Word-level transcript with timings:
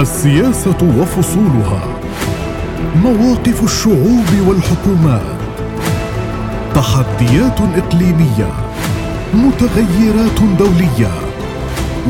السياسة 0.00 0.98
وفصولها. 1.00 1.82
مواقف 2.96 3.64
الشعوب 3.64 4.26
والحكومات. 4.48 5.36
تحديات 6.74 7.60
إقليمية. 7.60 8.52
متغيرات 9.34 10.40
دولية. 10.58 11.10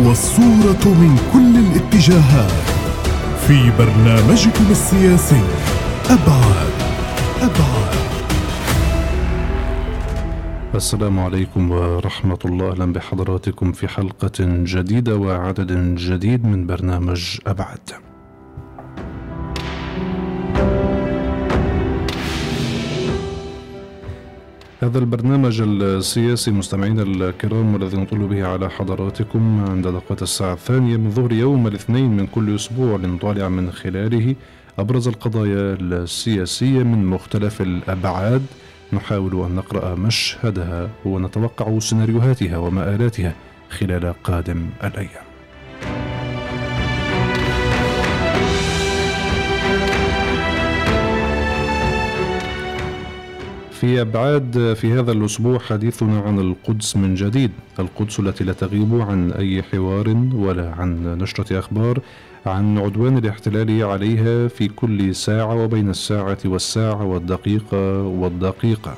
والصورة 0.05 0.85
من 0.85 1.19
كل 1.33 1.57
الاتجاهات. 1.59 2.53
في 3.49 3.71
برنامجكم 3.79 4.65
السياسي. 4.71 5.43
أبعاد. 6.11 6.73
أبعاد. 7.43 8.16
السلام 10.75 11.19
عليكم 11.19 11.71
ورحمة 11.71 12.39
الله. 12.45 12.71
أهلا 12.71 12.93
بحضراتكم 12.93 13.73
في 13.73 13.89
حلقة 13.89 14.33
جديدة 14.41 15.17
وعدد 15.17 15.95
جديد 15.95 16.47
من 16.47 16.67
برنامج 16.67 17.39
أبعد. 17.47 17.79
هذا 24.83 24.99
البرنامج 24.99 25.61
السياسي 25.61 26.51
مستمعينا 26.51 27.03
الكرام 27.03 27.75
والذي 27.75 27.97
نطل 27.97 28.19
به 28.19 28.47
على 28.47 28.71
حضراتكم 28.71 29.65
عند 29.69 29.89
دقات 29.89 30.23
الساعة 30.23 30.53
الثانية 30.53 30.97
من 30.97 31.11
ظهر 31.11 31.33
يوم 31.33 31.67
الاثنين 31.67 32.17
من 32.17 32.27
كل 32.27 32.55
أسبوع 32.55 32.97
لنطالع 32.97 33.49
من 33.49 33.73
خلاله 33.73 34.35
أبرز 34.79 35.09
القضايا 35.09 35.77
السياسية 35.81 36.83
من 36.83 37.07
مختلف 37.07 37.63
الأبعاد. 37.63 38.43
نحاول 38.93 39.45
أن 39.45 39.55
نقرأ 39.55 39.95
مشهدها 39.95 40.91
ونتوقع 41.05 41.79
سيناريوهاتها 41.79 42.59
ومآلاتها 42.59 43.35
خلال 43.71 44.15
قادم 44.25 44.67
الأيام. 44.85 45.27
في 53.71 54.01
أبعاد 54.01 54.75
في 54.81 54.93
هذا 54.93 55.13
الأسبوع 55.13 55.59
حديثنا 55.59 56.21
عن 56.21 56.39
القدس 56.39 56.97
من 56.97 57.15
جديد 57.15 57.51
القدس 57.79 58.21
التي 58.21 58.45
لا 58.45 58.53
تغيب 58.53 59.01
عن 59.01 59.33
أي 59.33 59.63
حوار 59.63 60.09
ولا 60.35 60.75
عن 60.79 61.19
نشرة 61.19 61.59
أخبار. 61.59 62.01
عن 62.47 62.79
عدوان 62.79 63.19
الاحتلال 63.19 63.83
عليها 63.85 64.49
في 64.49 64.69
كل 64.69 65.15
ساعة 65.15 65.55
وبين 65.65 65.91
الساعة 65.91 66.39
والساعة 66.45 67.05
والدقيقة 67.05 68.03
والدقيقة. 68.03 68.97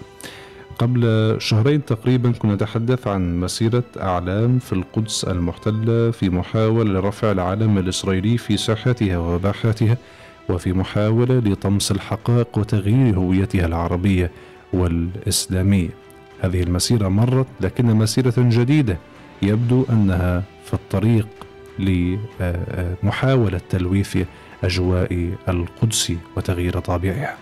قبل 0.78 1.36
شهرين 1.38 1.84
تقريبا 1.84 2.32
كنا 2.32 2.54
نتحدث 2.54 3.06
عن 3.06 3.40
مسيرة 3.40 3.84
أعلام 4.00 4.58
في 4.58 4.72
القدس 4.72 5.24
المحتلة 5.24 6.10
في 6.10 6.30
محاولة 6.30 7.00
لرفع 7.00 7.32
العلم 7.32 7.78
الإسرائيلي 7.78 8.38
في 8.38 8.56
ساحتها 8.56 9.18
وباحاتها 9.18 9.96
وفي 10.48 10.72
محاولة 10.72 11.38
لطمس 11.38 11.92
الحقائق 11.92 12.58
وتغيير 12.58 13.16
هويتها 13.18 13.66
العربية 13.66 14.30
والإسلامية. 14.72 15.90
هذه 16.40 16.62
المسيرة 16.62 17.08
مرت 17.08 17.46
لكن 17.60 17.86
مسيرة 17.86 18.34
جديدة 18.36 18.98
يبدو 19.42 19.84
أنها 19.90 20.42
في 20.64 20.74
الطريق. 20.74 21.26
لمحاولة 21.78 23.60
تلويث 23.70 24.18
أجواء 24.64 25.30
القدس 25.48 26.12
وتغيير 26.36 26.78
طابعها. 26.78 27.36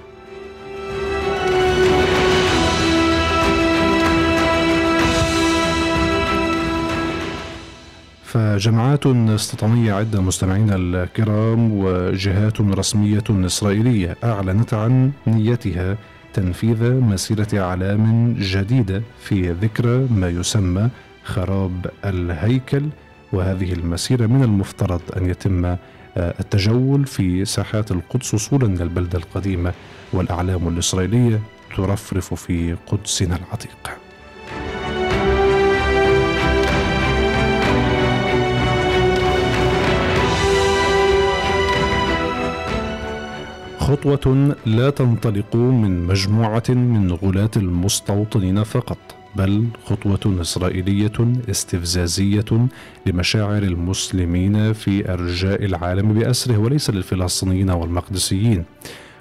فجماعات 8.24 9.06
استيطانية 9.06 9.92
عدة 9.92 10.20
مستمعينا 10.20 10.76
الكرام 10.76 11.72
وجهات 11.72 12.60
رسمية 12.60 13.24
إسرائيلية 13.30 14.16
أعلنت 14.24 14.74
عن 14.74 15.12
نيتها 15.26 15.96
تنفيذ 16.34 16.92
مسيرة 16.92 17.48
أعلام 17.54 18.34
جديدة 18.38 19.02
في 19.20 19.50
ذكرى 19.52 20.08
ما 20.10 20.28
يسمى 20.28 20.88
خراب 21.24 21.86
الهيكل 22.04 22.82
وهذه 23.32 23.72
المسيرة 23.72 24.26
من 24.26 24.42
المفترض 24.42 25.00
أن 25.16 25.30
يتم 25.30 25.76
التجول 26.16 27.06
في 27.06 27.44
ساحات 27.44 27.90
القدس 27.90 28.34
وصولا 28.34 28.68
من 28.68 28.80
البلدة 28.80 29.18
القديمة 29.18 29.72
والأعلام 30.12 30.68
الإسرائيلية 30.68 31.40
ترفرف 31.76 32.34
في 32.34 32.76
قدسنا 32.86 33.36
العتيق. 33.36 33.98
خطوة 43.78 44.56
لا 44.66 44.90
تنطلق 44.90 45.56
من 45.56 46.06
مجموعة 46.06 46.62
من 46.68 47.12
غلاة 47.12 47.50
المستوطنين 47.56 48.64
فقط. 48.64 49.15
بل 49.36 49.66
خطوة 49.84 50.40
إسرائيلية 50.40 51.12
استفزازية 51.50 52.68
لمشاعر 53.06 53.62
المسلمين 53.62 54.72
في 54.72 55.12
أرجاء 55.12 55.64
العالم 55.64 56.12
بأسره 56.14 56.58
وليس 56.58 56.90
للفلسطينيين 56.90 57.70
والمقدسيين. 57.70 58.64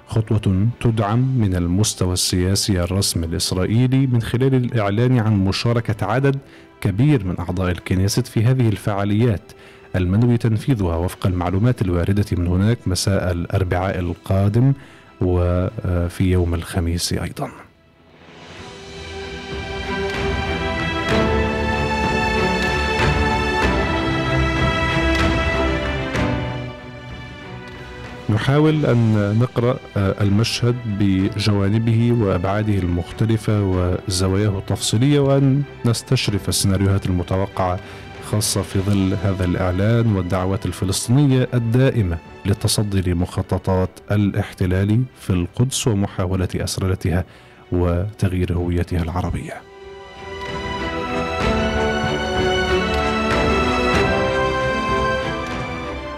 خطوة 0.06 0.68
تدعم 0.80 1.38
من 1.38 1.54
المستوى 1.54 2.12
السياسي 2.12 2.82
الرسمي 2.82 3.26
الإسرائيلي 3.26 4.06
من 4.06 4.22
خلال 4.22 4.54
الإعلان 4.54 5.18
عن 5.18 5.44
مشاركة 5.44 6.06
عدد 6.06 6.38
كبير 6.80 7.24
من 7.24 7.38
أعضاء 7.38 7.70
الكنيست 7.70 8.26
في 8.26 8.44
هذه 8.44 8.68
الفعاليات 8.68 9.52
المنوي 9.96 10.38
تنفيذها 10.38 10.96
وفق 10.96 11.26
المعلومات 11.26 11.82
الواردة 11.82 12.24
من 12.32 12.46
هناك 12.46 12.78
مساء 12.86 13.32
الأربعاء 13.32 13.98
القادم 13.98 14.72
وفي 15.20 16.24
يوم 16.30 16.54
الخميس 16.54 17.12
أيضاً. 17.12 17.65
نحاول 28.30 28.86
أن 28.86 29.32
نقرأ 29.40 29.76
المشهد 29.96 30.76
بجوانبه 30.98 32.12
وأبعاده 32.12 32.74
المختلفة 32.74 33.62
وزواياه 33.62 34.58
التفصيلية 34.58 35.20
وأن 35.20 35.62
نستشرف 35.84 36.48
السيناريوهات 36.48 37.06
المتوقعة 37.06 37.80
خاصة 38.30 38.62
في 38.62 38.78
ظل 38.80 39.16
هذا 39.24 39.44
الإعلان 39.44 40.16
والدعوات 40.16 40.66
الفلسطينية 40.66 41.48
الدائمة 41.54 42.18
للتصدي 42.46 43.10
لمخططات 43.10 43.90
الاحتلال 44.10 45.02
في 45.20 45.30
القدس 45.30 45.86
ومحاولة 45.88 46.48
أسرلتها 46.56 47.24
وتغيير 47.72 48.52
هويتها 48.52 49.02
العربية. 49.02 49.65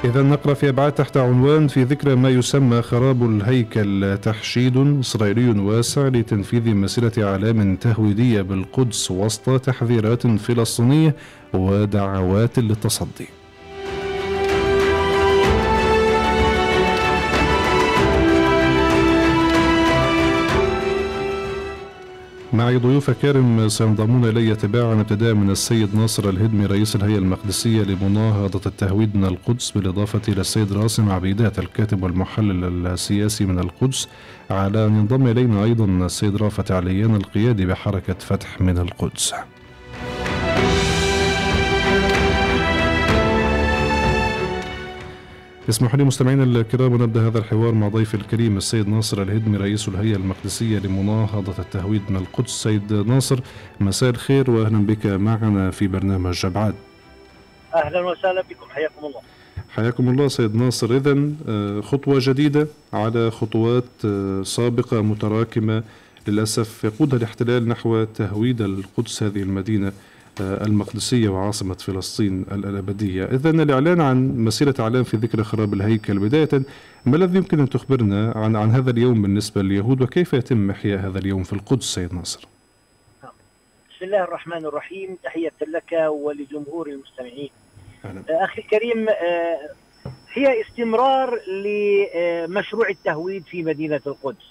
إذا 0.04 0.22
نقرأ 0.22 0.54
في 0.54 0.68
أبعاد 0.68 0.92
تحت 0.92 1.16
عنوان 1.16 1.68
في 1.68 1.82
ذكرى 1.84 2.14
ما 2.14 2.28
يسمى 2.28 2.82
خراب 2.82 3.22
الهيكل 3.22 4.18
تحشيد 4.22 4.76
إسرائيلي 5.00 5.60
واسع 5.60 6.08
لتنفيذ 6.08 6.74
مسيرة 6.74 7.12
أعلام 7.18 7.76
تهويدية 7.76 8.42
بالقدس 8.42 9.10
وسط 9.10 9.60
تحذيرات 9.60 10.26
فلسطينية 10.26 11.14
ودعوات 11.54 12.58
للتصدي. 12.58 13.37
معي 22.52 22.76
ضيوف 22.76 23.10
كارم 23.10 23.68
سينضمون 23.68 24.28
إلي 24.28 24.54
تباعا 24.54 25.00
ابتداء 25.00 25.34
من 25.34 25.50
السيد 25.50 25.94
ناصر 25.94 26.28
الهدمي 26.28 26.66
رئيس 26.66 26.96
الهيئة 26.96 27.18
المقدسية 27.18 27.82
لمناهضة 27.82 28.60
التهويد 28.66 29.16
من 29.16 29.24
القدس 29.24 29.70
بالإضافة 29.70 30.20
إلى 30.28 30.40
السيد 30.40 30.72
راسم 30.72 31.10
عبيدات 31.10 31.58
الكاتب 31.58 32.02
والمحلل 32.02 32.86
السياسي 32.86 33.44
من 33.46 33.58
القدس 33.58 34.08
على 34.50 34.86
أن 34.86 34.96
ينضم 34.96 35.26
إلينا 35.26 35.64
أيضا 35.64 35.84
السيد 35.84 36.36
رافت 36.36 36.70
عليان 36.70 37.16
القيادي 37.16 37.66
بحركة 37.66 38.16
فتح 38.18 38.60
من 38.60 38.78
القدس. 38.78 39.34
اسمحوا 45.68 45.98
لي 45.98 46.04
مستمعينا 46.04 46.44
الكرام 46.44 47.02
نبدأ 47.02 47.26
هذا 47.26 47.38
الحوار 47.38 47.74
مع 47.74 47.88
ضيف 47.88 48.14
الكريم 48.14 48.56
السيد 48.56 48.88
ناصر 48.88 49.22
الهدمي 49.22 49.56
رئيس 49.56 49.88
الهيئة 49.88 50.16
المقدسية 50.16 50.78
لمناهضة 50.78 51.54
التهويد 51.58 52.02
من 52.10 52.16
القدس. 52.16 52.50
سيد 52.50 52.92
ناصر 52.92 53.40
مساء 53.80 54.10
الخير 54.10 54.50
واهلا 54.50 54.86
بك 54.86 55.06
معنا 55.06 55.70
في 55.70 55.88
برنامج 55.88 56.46
أبعاد. 56.46 56.74
أهلا 57.74 58.00
وسهلا 58.00 58.42
بكم 58.42 58.66
حياكم 58.70 59.06
الله. 59.06 59.20
حياكم 59.68 60.08
الله 60.08 60.28
سيد 60.28 60.54
ناصر. 60.54 60.96
اذا 60.96 61.32
خطوة 61.82 62.16
جديدة 62.18 62.66
على 62.92 63.30
خطوات 63.30 63.84
سابقة 64.42 65.02
متراكمة 65.02 65.82
للأسف 66.28 66.84
يقودها 66.84 67.18
الاحتلال 67.18 67.68
نحو 67.68 68.04
تهويد 68.04 68.60
القدس 68.60 69.22
هذه 69.22 69.42
المدينة. 69.42 69.88
آه، 69.88 69.92
المقدسية 70.40 71.28
وعاصمة 71.28 71.74
فلسطين 71.74 72.44
الأبدية. 72.52 73.24
إذا 73.24 73.50
الإعلان 73.50 74.00
عن 74.00 74.44
مسيرة 74.44 74.74
أعلام 74.80 75.04
في 75.04 75.16
ذكرى 75.16 75.44
خراب 75.44 75.74
الهيكل. 75.74 76.18
بداية 76.18 76.62
ما 77.06 77.16
الذي 77.16 77.36
يمكن 77.36 77.60
أن 77.60 77.68
تخبرنا 77.68 78.32
عن, 78.36 78.56
عن 78.56 78.70
هذا 78.70 78.90
اليوم 78.90 79.22
بالنسبة 79.22 79.62
لليهود 79.62 80.02
وكيف 80.02 80.32
يتم 80.32 80.70
إحياء 80.70 80.98
هذا 80.98 81.18
اليوم 81.18 81.42
في 81.42 81.52
القدس 81.52 81.84
سيد 81.84 82.14
ناصر؟ 82.14 82.48
بسم 83.90 84.04
الله 84.04 84.24
الرحمن 84.24 84.64
الرحيم. 84.64 85.16
تحية 85.24 85.52
لك 85.66 85.92
ولجمهور 86.08 86.88
المستمعين. 86.88 87.50
أهلا. 88.04 88.22
آه، 88.30 88.44
أخي 88.44 88.62
الكريم 88.62 89.08
آه، 89.08 89.58
هي 90.32 90.60
استمرار 90.60 91.38
لمشروع 91.48 92.88
التهويد 92.88 93.44
في 93.44 93.62
مدينة 93.62 94.00
القدس. 94.06 94.46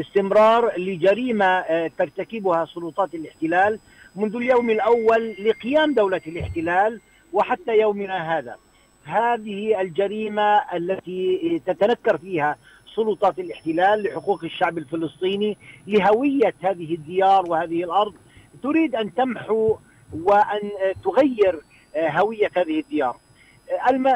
استمرار 0.00 0.78
لجريمة 0.78 1.60
ترتكبها 1.86 2.64
سلطات 2.64 3.14
الاحتلال 3.14 3.78
منذ 4.16 4.36
اليوم 4.36 4.70
الأول 4.70 5.36
لقيام 5.38 5.94
دولة 5.94 6.20
الاحتلال 6.26 7.00
وحتى 7.32 7.78
يومنا 7.78 8.38
هذا. 8.38 8.56
هذه 9.04 9.80
الجريمة 9.80 10.56
التي 10.76 11.62
تتنكر 11.66 12.18
فيها 12.18 12.56
سلطات 12.94 13.38
الاحتلال 13.38 14.02
لحقوق 14.02 14.44
الشعب 14.44 14.78
الفلسطيني 14.78 15.56
لهوية 15.86 16.54
هذه 16.62 16.94
الديار 16.94 17.50
وهذه 17.50 17.84
الأرض. 17.84 18.14
تريد 18.62 18.94
أن 18.94 19.14
تمحو 19.14 19.76
وأن 20.12 20.70
تغير 21.04 21.60
هوية 21.96 22.50
هذه 22.56 22.80
الديار. 22.80 23.16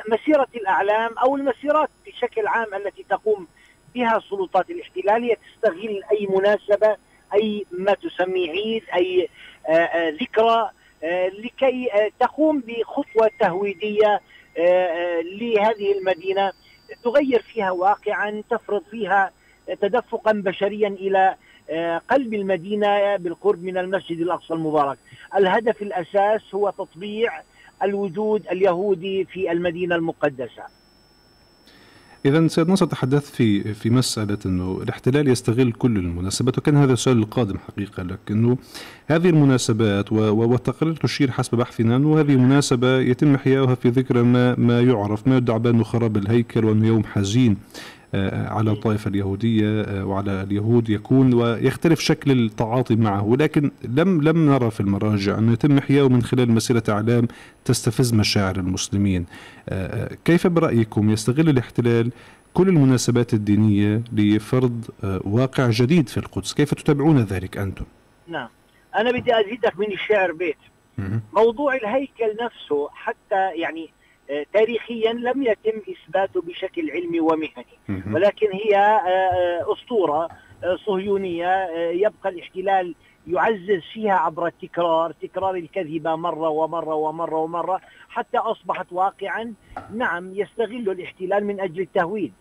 مسيرة 0.09 0.49
الأعلام 0.55 1.19
أو 1.19 1.37
المسيرات 1.37 1.91
بشكل 2.06 2.47
عام 2.47 2.75
التي 2.75 3.05
تقوم 3.11 3.47
بها 3.95 4.21
سلطات 4.31 4.71
الاحتلال 4.71 5.23
هي 5.23 5.37
تستغل 5.37 6.03
أي 6.12 6.27
مناسبة 6.31 6.97
أي 7.35 7.67
ما 7.71 7.95
تسميه 7.95 8.50
عيد 8.50 8.83
أي 8.95 9.29
ذكرى 10.20 10.70
آه، 11.05 11.29
لكي 11.29 11.91
تقوم 12.20 12.62
بخطوة 12.67 13.31
تهويدية 13.41 14.20
لهذه 15.41 15.93
المدينة. 15.99 16.53
تغير 17.05 17.43
فيها 17.43 17.70
واقعا 17.70 18.43
تفرض 18.50 18.82
فيها 18.91 19.31
تدفقا 19.81 20.32
بشريا 20.32 20.88
إلى 20.88 21.35
قلب 22.11 22.35
المدينة 22.35 23.17
بالقرب 23.17 23.62
من 23.62 23.79
المسجد 23.79 24.20
الأقصى 24.20 24.55
المبارك. 24.55 24.99
الهدف 25.37 25.82
الأساس 25.82 26.55
هو 26.55 26.71
تطبيع 26.71 27.43
الوجود 27.82 28.47
اليهودي 28.47 29.25
في 29.25 29.53
المدينة 29.53 29.94
المقدسة. 29.94 30.62
إذا 32.26 32.49
سيد 32.49 32.69
نصر 32.69 32.87
تحدث 32.87 33.31
في 33.31 33.75
في 33.75 33.91
مسألة 33.91 34.38
أنه 34.47 34.81
الاحتلال 34.82 35.29
يستغل 35.29 35.73
كل 35.73 35.97
المناسبات 35.97 36.59
وكان 36.59 36.76
هذا 36.76 36.93
السؤال 36.93 37.19
القادم 37.19 37.59
حقيقة 37.59 38.03
لك 38.03 38.19
أنه 38.31 38.59
هذه 39.06 39.29
المناسبات 39.29 40.12
والتقارير 40.12 40.97
تشير 40.97 41.31
حسب 41.31 41.59
بحثنا 41.59 41.97
أنه 41.97 42.20
هذه 42.20 42.37
مناسبة 42.37 42.99
يتم 42.99 43.35
إحياؤها 43.35 43.75
في 43.75 43.88
ذكرى 43.88 44.23
ما 44.23 44.55
ما 44.59 44.81
يعرف 44.81 45.29
ما 45.29 45.37
يدعى 45.37 45.59
بأنه 45.59 45.85
خراب 45.85 46.17
الهيكل 46.17 46.65
وأنه 46.65 46.87
يوم 46.87 47.05
حزين. 47.05 47.56
على 48.15 48.71
الطائفة 48.71 49.09
اليهودية 49.09 49.83
آه، 49.83 50.05
وعلى 50.05 50.43
اليهود 50.43 50.91
يكون 50.91 51.35
ويختلف 51.35 52.01
شكل 52.01 52.31
التعاطي 52.31 52.97
معه. 52.97 53.25
ولكن 53.25 53.71
لم 53.85 54.23
لم 54.23 54.51
نرى 54.51 54.71
في 54.71 54.81
المراجع 54.81 55.39
أنه 55.39 55.53
يتم 55.53 55.79
إحياؤه 55.79 56.09
من 56.09 56.23
خلال 56.23 56.51
مسيرة 56.51 56.83
أعلام 56.89 57.29
تستفز 57.65 58.15
مشاعر 58.15 58.57
المسلمين. 58.57 59.27
آه، 59.69 60.15
كيف 60.25 60.47
برأيكم 60.47 61.11
يستغل 61.11 61.49
الاحتلال 61.49 62.11
كل 62.55 62.69
المناسبات 62.69 63.35
الدينية 63.35 64.03
لفرض 64.13 64.85
واقع 65.25 65.71
جديد 65.71 66.09
في 66.09 66.17
القدس؟ 66.17 66.55
كيف 66.55 66.75
تتابعون 66.75 67.19
ذلك 67.19 67.59
أنتم؟ 67.59 67.85
نعم. 68.29 68.49
أنا 68.97 69.11
بدي 69.11 69.41
أزيدك 69.41 69.79
من 69.79 69.93
الشعر 69.93 70.33
بيت. 70.33 70.57
موضوع 71.33 71.75
الهيكل 71.75 72.37
نفسه 72.41 72.89
حتى 72.93 73.51
يعني 73.55 73.91
تاريخيا 74.53 75.13
لم 75.13 75.43
يتم 75.43 75.81
اثباته 75.93 76.41
بشكل 76.43 76.91
علمي 76.91 77.21
ومهني. 77.21 77.67
ولكن 78.15 78.47
هي 78.53 78.77
آه، 78.77 79.09
آه، 79.09 79.73
أسطورة 79.73 80.29
آه، 80.65 80.77
صهيونية 80.87 81.67
يبقى 81.91 82.29
الاحتلال 82.29 82.95
يعزز 83.27 83.83
فيها 83.93 84.13
عبر 84.13 84.47
التكرار 84.47 85.13
تكرار 85.13 85.55
الكذبة 85.55 86.17
مرة 86.17 86.49
ومرة 86.49 86.95
ومرة 86.95 87.37
ومرة 87.37 87.81
حتى 88.09 88.39
أصبحت 88.39 88.87
واقعا 88.91 89.55
نعم 89.95 90.35
يستغل 90.35 90.91
الاحتلال 90.91 91.45
من 91.45 91.61
أجل 91.61 91.81
التهويد. 91.81 92.33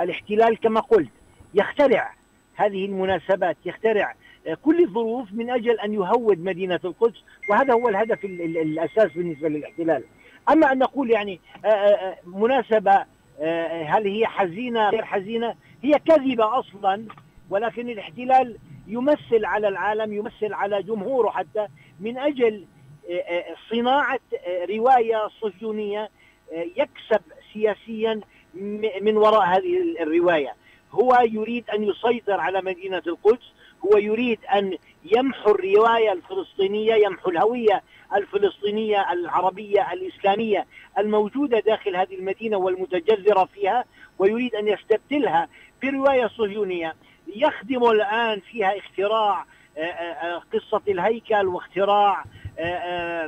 الاحتلال 0.00 0.60
كما 0.60 0.80
قلت 0.80 1.10
يخترع 1.54 2.14
هذه 2.54 2.84
المناسبات 2.84 3.56
يخترع 3.64 4.14
كل 4.62 4.84
الظروف 4.84 5.32
من 5.32 5.50
أجل 5.50 5.80
أن 5.80 5.94
يهود 5.94 6.38
مدينة 6.44 6.80
القدس 6.84 7.24
وهذا 7.50 7.74
هو 7.74 7.88
الهدف 7.88 8.24
الأساس 8.24 9.12
بالنسبة 9.12 9.48
للاحتلال. 9.48 10.04
أما 10.48 10.72
أن 10.72 10.78
نقول 10.78 11.10
يعني 11.10 11.40
آه، 11.64 11.68
آه، 11.68 12.08
آه، 12.08 12.16
مناسبة 12.24 13.04
هل 13.86 14.06
هي 14.06 14.26
حزينة 14.26 14.88
غير 14.90 15.04
حزينة؟ 15.04 15.54
هي 15.82 15.98
كذبة 15.98 16.58
أصلا 16.58 17.04
ولكن 17.50 17.88
الاحتلال 17.88 18.56
يمثل 18.86 19.44
على 19.44 19.68
العالم 19.68 20.12
يمثل 20.12 20.52
على 20.52 20.82
جمهوره 20.82 21.30
حتى 21.30 21.66
من 22.00 22.18
أجل 22.18 22.64
صناعة 23.70 24.20
رواية 24.70 25.28
صهيونية 25.40 26.10
يكسب 26.52 27.22
سياسيا 27.52 28.20
من 29.00 29.16
وراء 29.16 29.46
هذه 29.46 30.02
الرواية. 30.02 30.54
هو 30.92 31.18
يريد 31.30 31.70
أن 31.70 31.84
يسيطر 31.84 32.40
على 32.40 32.62
مدينة 32.62 33.02
القدس 33.06 33.52
هو 33.86 33.98
يريد 33.98 34.38
أن 34.54 34.76
يمحو 35.04 35.50
الرواية 35.50 36.12
الفلسطينية 36.12 36.94
يمحو 36.94 37.30
الهوية 37.30 37.82
الفلسطينية 38.14 39.12
العربية 39.12 39.92
الإسلامية 39.92 40.66
الموجودة 40.98 41.60
داخل 41.60 41.96
هذه 41.96 42.14
المدينة 42.14 42.56
والمتجذرة 42.56 43.48
فيها 43.54 43.84
ويريد 44.18 44.54
أن 44.54 44.68
يستبدلها 44.68 45.48
برواية 45.82 46.26
صهيونية. 46.26 46.94
يخدم 47.36 47.84
الآن 47.84 48.40
فيها 48.40 48.78
اختراع 48.78 49.44
آه، 49.78 49.80
آه، 49.80 50.36
آه، 50.36 50.42
قصة 50.52 50.82
الهيكل 50.88 51.46
واختراع 51.46 52.24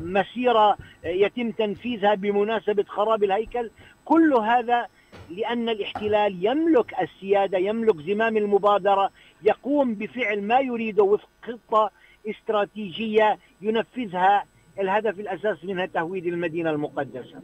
مسيرة 0.01 0.77
يتم 1.05 1.51
تنفيذها 1.51 2.15
بمناسبة 2.15 2.85
خراب 2.89 3.25
الهيكل. 3.25 3.71
كل 4.05 4.35
هذا 4.35 4.87
لأن 5.31 5.69
الاحتلال 5.69 6.47
يملك 6.47 6.95
السيادة 7.01 7.59
يملك 7.59 7.97
زمام 8.01 8.37
المبادرة 8.37 9.11
يقوم 9.45 9.95
بفعل 9.95 10.43
ما 10.43 10.61
يريده 10.61 11.03
وفق 11.03 11.29
خطة 11.43 11.91
استراتيجية 12.31 13.39
ينفذها 13.63 14.45
الهدف 14.81 15.21
الأساس 15.21 15.65
منها 15.65 15.87
تهويد 15.87 16.27
المدينة 16.27 16.71
المقدسة. 16.71 17.41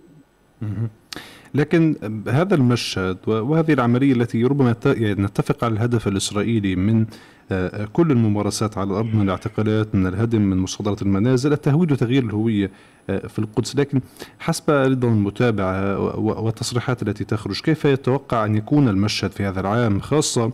لكن 1.54 1.96
هذا 2.28 2.54
المشهد 2.54 3.18
وهذه 3.26 3.72
العملية 3.72 4.12
التي 4.12 4.44
ربما 4.44 4.76
يعني 4.86 5.22
نتفق 5.22 5.64
على 5.64 5.74
الهدف 5.74 6.08
الإسرائيلي 6.08 6.76
من 6.76 7.06
آه، 7.52 7.88
كل 7.92 8.10
الممارسات 8.10 8.78
على 8.78 8.90
الأرض 8.90 9.14
من 9.14 9.22
الاعتقالات 9.22 9.94
من 9.94 10.06
الهدم 10.06 10.40
من 10.40 10.56
مصادرة 10.56 10.96
المنازل 11.02 11.52
التهويد 11.52 11.92
وتغيير 11.92 12.22
الهوية 12.22 12.70
آه، 13.10 13.26
في 13.26 13.38
القدس. 13.38 13.76
لكن 13.76 14.00
حسب 14.38 14.70
أيضا 14.70 15.08
المتابعة 15.08 15.98
والتصريحات 16.18 17.02
التي 17.02 17.24
تخرج 17.24 17.60
كيف 17.60 17.84
يتوقع 17.84 18.44
أن 18.44 18.54
يكون 18.54 18.88
المشهد 18.88 19.30
في 19.30 19.44
هذا 19.44 19.60
العام 19.60 20.00
خاصة 20.00 20.52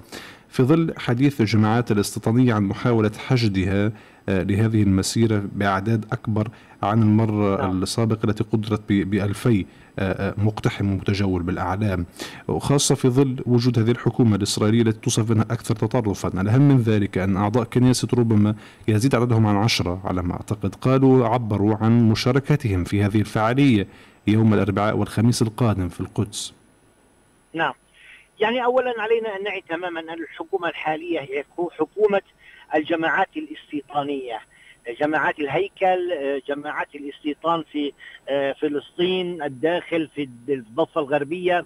في 0.55 0.63
ظل 0.63 0.95
حديث 0.99 1.41
الجماعات 1.41 1.91
الاستيطانية 1.91 2.55
عن 2.55 2.63
محاولة 2.63 3.11
حشدها 3.27 3.93
آه، 4.29 4.43
لهذه 4.43 4.83
المسيرة 4.83 5.43
بأعداد 5.53 6.05
أكبر 6.13 6.49
عن 6.83 7.03
المرة 7.03 7.63
نعم. 7.63 7.83
السابقة 7.83 8.27
التي 8.31 8.45
قدرت 8.45 8.81
بألفي 8.89 9.67
آه، 9.99 10.31
آه، 10.31 10.35
مقتحم 10.39 10.93
ومتجول 10.93 11.43
بالأعلام. 11.43 12.07
وخاصة 12.49 12.95
في 12.95 13.09
ظل 13.09 13.37
وجود 13.47 13.79
هذه 13.79 13.91
الحكومة 13.91 14.37
الإسرائيلية 14.37 14.83
التي 14.83 15.01
توصف 15.01 15.33
أنها 15.33 15.47
أكثر 15.51 15.77
تطرفا. 15.77 16.41
الأهم 16.41 16.69
من 16.69 16.81
ذلك 16.83 17.19
أن 17.19 17.37
أعضاء 17.37 17.65
كنيسة 17.65 18.09
ربما 18.15 18.55
يزيد 18.89 19.15
عددهم 19.15 19.47
عن 19.47 19.57
عشرة 19.57 20.01
على 20.05 20.23
ما 20.23 20.33
أعتقد. 20.33 20.75
قالوا 20.75 21.29
عبروا 21.29 21.77
عن 21.77 22.09
مشاركتهم 22.09 22.85
في 22.85 23.05
هذه 23.05 23.21
الفعالية 23.21 23.87
يوم 24.27 24.55
الأربعاء 24.55 24.97
والخميس 24.97 25.43
القادم 25.43 25.89
في 25.89 26.01
القدس. 26.01 26.53
نعم. 27.55 27.73
يعني 28.41 28.65
أولا 28.65 28.95
علينا 28.99 29.37
أن 29.37 29.43
نعي 29.43 29.61
تماما 29.69 30.01
أن 30.01 30.11
الحكومة 30.11 30.69
الحالية 30.69 31.21
هي 31.21 31.45
حكومة 31.79 32.23
الجماعات 32.75 33.29
الاستيطانية 33.37 34.41
جماعات 35.01 35.39
الهيكل 35.39 36.11
جماعات 36.49 36.95
الاستيطان 36.95 37.63
في 37.63 37.93
آه، 38.29 38.53
فلسطين 38.53 39.43
الداخل 39.43 40.09
في 40.15 40.29
الضفة 40.49 41.01
الغربية. 41.01 41.59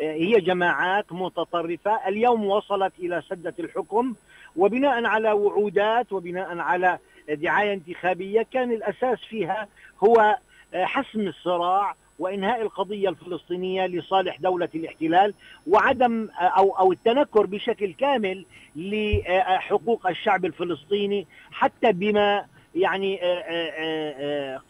آه، 0.00 0.12
هي 0.12 0.40
جماعات 0.40 1.12
متطرفة. 1.12 2.08
اليوم 2.08 2.46
وصلت 2.46 2.92
إلى 2.98 3.22
سدة 3.30 3.54
الحكم. 3.58 4.14
وبناء 4.56 5.04
على 5.04 5.32
وعودات 5.32 6.12
وبناء 6.12 6.58
على 6.58 6.98
دعاية 7.28 7.72
انتخابية 7.72 8.46
كان 8.52 8.72
الأساس 8.72 9.18
فيها 9.28 9.68
هو 10.04 10.36
آه، 10.74 10.84
حسم 10.84 11.20
الصراع 11.20 11.94
وإنهاء 12.18 12.62
القضية 12.62 13.08
الفلسطينية 13.08 13.86
لصالح 13.86 14.40
دولة 14.40 14.68
الاحتلال 14.74 15.34
وعدم 15.66 16.28
أو 16.38 16.70
أو 16.70 16.92
التنكر 16.92 17.46
بشكل 17.46 17.92
كامل 17.92 18.46
لحقوق 18.76 20.06
الشعب 20.06 20.44
الفلسطيني 20.44 21.26
حتى 21.50 21.92
بما 21.92 22.44
يعني 22.74 23.20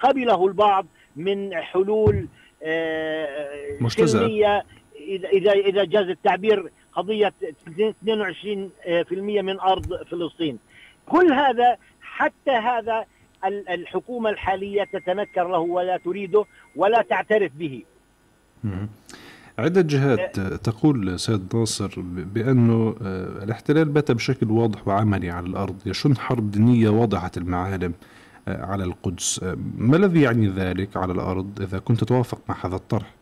قبله 0.01 0.47
البعض 0.47 0.87
من 1.17 1.55
حلول 1.55 2.29
سلمية. 3.89 4.65
إذا 5.33 5.53
إذا 5.53 5.85
جاز 5.85 6.09
التعبير 6.09 6.71
قضية 6.93 7.33
22% 7.69 9.43
من 9.43 9.61
أرض 9.61 10.05
فلسطين. 10.05 10.59
كل 11.07 11.33
هذا 11.33 11.77
حتى 12.01 12.51
هذا 12.51 13.05
الحكومة 13.49 14.31
الحالية 14.31 14.85
تتنكر 14.85 15.49
له 15.49 15.59
ولا 15.59 15.97
تريده 15.97 16.45
ولا 16.77 17.03
تعترف 17.03 17.53
به. 17.53 17.83
عدة 19.59 19.81
جهات 19.81 20.41
تقول 20.41 21.21
سيد 21.21 21.57
ناصر 21.57 22.01
بأنه 22.07 22.97
آه، 23.03 23.45
الاحتلال 23.45 23.85
بات 23.85 24.13
بشكل 24.13 24.51
واضح 24.51 24.89
وعملي 24.89 25.31
على 25.31 25.47
الأرض 25.47 25.77
يشن 25.87 26.17
حرب 26.17 26.51
دينية 26.51 26.89
واضحة 26.89 27.31
المعالم 27.37 27.93
آه، 28.49 28.65
على 28.65 28.85
القدس. 28.85 29.41
ما 29.79 29.97
الذي 29.97 30.21
يعني 30.21 30.49
ذلك 30.49 30.97
على 30.97 31.13
الأرض 31.13 31.61
إذا 31.61 31.79
كنت 31.79 32.05
توافق 32.05 32.41
مع 32.49 32.57
هذا 32.67 32.77
الطرح؟ 32.77 33.16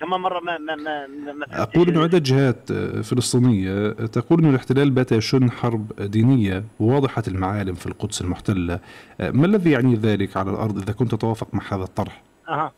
كمان 0.00 0.20
مرة 0.20 0.40
ما 0.40 0.58
ما 0.58 0.76
ما, 0.76 1.06
ما 1.32 1.46
أقول 1.50 1.88
أن 1.88 1.98
عدة 1.98 2.18
جهات 2.18 2.72
فلسطينية 3.02 3.90
تقول 3.90 4.44
أن 4.44 4.50
الاحتلال 4.50 4.90
بات 4.90 5.12
يشن 5.12 5.50
حرب 5.50 5.92
دينية 6.00 6.64
واضحة 6.80 7.22
المعالم 7.28 7.74
في 7.74 7.86
القدس 7.86 8.20
المحتلة 8.20 8.80
ما 9.20 9.46
الذي 9.46 9.70
يعني 9.70 9.94
ذلك 9.94 10.36
على 10.36 10.50
الأرض 10.50 10.78
إذا 10.78 10.92
كنت 10.92 11.14
توافق 11.14 11.54
مع 11.54 11.62
هذا 11.72 11.82
الطرح؟ 11.82 12.22
أه. 12.48 12.72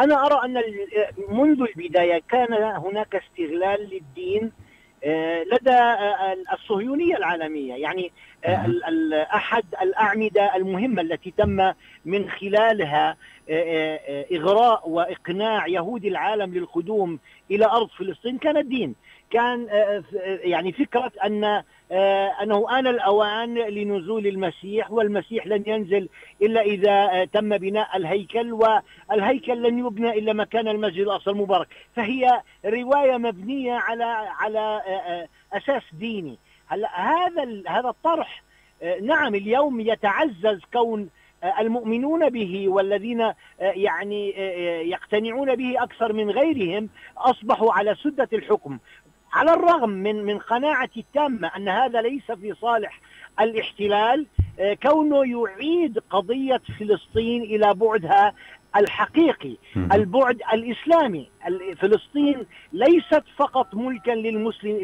أنا 0.00 0.26
أرى 0.26 0.40
أن 0.44 0.62
منذ 1.28 1.66
البداية 1.76 2.22
كان 2.28 2.52
هناك 2.52 3.14
استغلال 3.14 3.90
للدين 3.90 4.42
آه، 4.44 4.65
لدى 5.52 5.70
آه، 5.70 6.36
الصهيونية 6.52 7.16
العالمية. 7.16 7.74
يعني 7.74 8.12
آه، 8.44 9.26
أحد 9.34 9.64
الأعمدة 9.82 10.56
المهمة 10.56 11.02
التي 11.02 11.34
تم 11.38 11.72
من 12.04 12.30
خلالها 12.30 13.16
إغراء 14.32 14.88
وإقناع 14.88 15.66
يهود 15.66 16.04
العالم 16.04 16.54
للقدوم 16.54 17.18
إلى 17.50 17.66
أرض 17.66 17.88
فلسطين 17.88 18.38
كان 18.38 18.56
الدين. 18.56 18.94
كان 19.30 19.68
يعني 20.44 20.72
فكرة 20.72 21.12
أن 21.24 21.44
آه، 21.44 21.64
أنه 21.90 22.78
آن 22.78 22.86
الأوان 22.86 23.54
لنزول 23.54 24.26
المسيح 24.26 24.90
والمسيح 24.90 25.46
لن 25.46 25.62
ينزل 25.66 26.08
إلا 26.42 26.60
إذا 26.60 26.90
آه، 26.90 27.24
تم 27.24 27.58
بناء 27.58 27.96
الهيكل 27.96 28.52
والهيكل 28.52 29.62
لن 29.62 29.78
يبنى 29.78 30.10
إلا 30.10 30.32
مكان 30.32 30.68
المسجد 30.68 31.00
الأقصى 31.00 31.30
المبارك. 31.30 31.68
فهي 31.96 32.42
رواية 32.64 33.16
مبنية 33.16 33.72
على 33.72 34.04
على 34.40 34.82
آه، 34.86 35.28
أساس 35.56 35.82
ديني. 35.92 36.38
هلا 36.66 37.00
هذا 37.00 37.62
هذا 37.68 37.88
الطرح 37.88 38.42
نعم 39.02 39.34
اليوم 39.34 39.80
يتعزز 39.80 40.60
كون 40.72 41.08
المؤمنون 41.58 42.28
به 42.28 42.68
والذين 42.68 43.32
يعني 43.60 44.30
يقتنعون 44.90 45.54
به 45.54 45.82
أكثر 45.82 46.12
من 46.12 46.30
غيرهم 46.30 46.88
أصبحوا 47.18 47.72
على 47.72 47.94
سدة 47.94 48.28
الحكم. 48.32 48.78
على 49.36 49.54
الرغم 49.54 49.90
من 49.90 50.24
من 50.24 50.38
قناعتي 50.38 51.00
التامة 51.00 51.50
أن 51.56 51.68
هذا 51.68 52.00
ليس 52.00 52.30
في 52.30 52.54
صالح 52.60 53.00
الاحتلال 53.40 54.26
آه، 54.60 54.74
كونه 54.74 55.24
يعيد 55.26 55.98
قضية 56.10 56.62
فلسطين 56.78 57.42
إلى 57.42 57.74
بعدها 57.74 58.32
الحقيقي 58.76 59.56
البعد 59.76 60.38
الإسلامي. 60.52 61.28
فلسطين 61.76 62.46
ليست 62.72 63.22
فقط 63.36 63.74
ملكا 63.74 64.10
للمسلم 64.10 64.76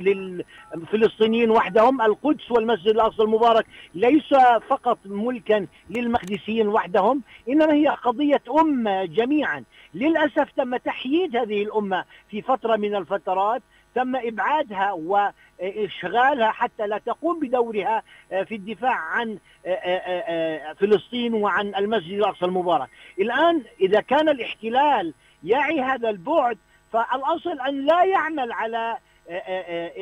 للفلسطينيين 0.75 1.51
وحدهم 1.51 2.03
القدس 2.03 2.51
والمسجد 2.51 2.89
الأقصى 2.89 3.23
المبارك 3.23 3.67
ليس 3.95 4.35
فقط 4.69 4.99
ملكا 5.05 5.67
للمقدسيين 5.91 6.69
وحدهم 6.69 7.23
إنما 7.49 7.75
هي 7.75 7.89
قضية 7.89 8.43
أمة 8.61 9.05
جميعا. 9.05 9.65
للأسف 9.95 10.51
تم 10.57 10.77
تحييد 10.77 11.37
هذه 11.37 11.63
الأمة 11.63 12.05
في 12.31 12.43
فترة 12.43 12.77
من 12.77 12.95
الفترات 12.95 13.63
تم 13.95 14.17
إبعادها 14.17 14.93
وإشغالها 14.93 16.51
حتى 16.51 16.87
لا 16.87 16.99
تقوم 16.99 17.41
بدورها 17.41 18.03
آه، 18.33 18.43
في 18.43 18.55
الدفاع 18.55 18.95
عن 18.95 19.39
آه، 19.67 19.71
آه، 19.71 20.73
فلسطين 20.73 21.35
وعن 21.35 21.75
المسجد 21.75 22.13
الأقصى 22.13 22.45
المبارك. 22.45 22.89
الآن 23.19 23.63
إذا 23.81 24.01
كان 24.01 24.29
الاحتلال 24.29 25.15
يعي 25.45 25.81
هذا 25.81 26.11
البعد 26.11 26.59
فالأصل 26.93 27.61
أن 27.61 27.87
لا 27.87 28.05
يعمل 28.05 28.53
على 28.53 28.97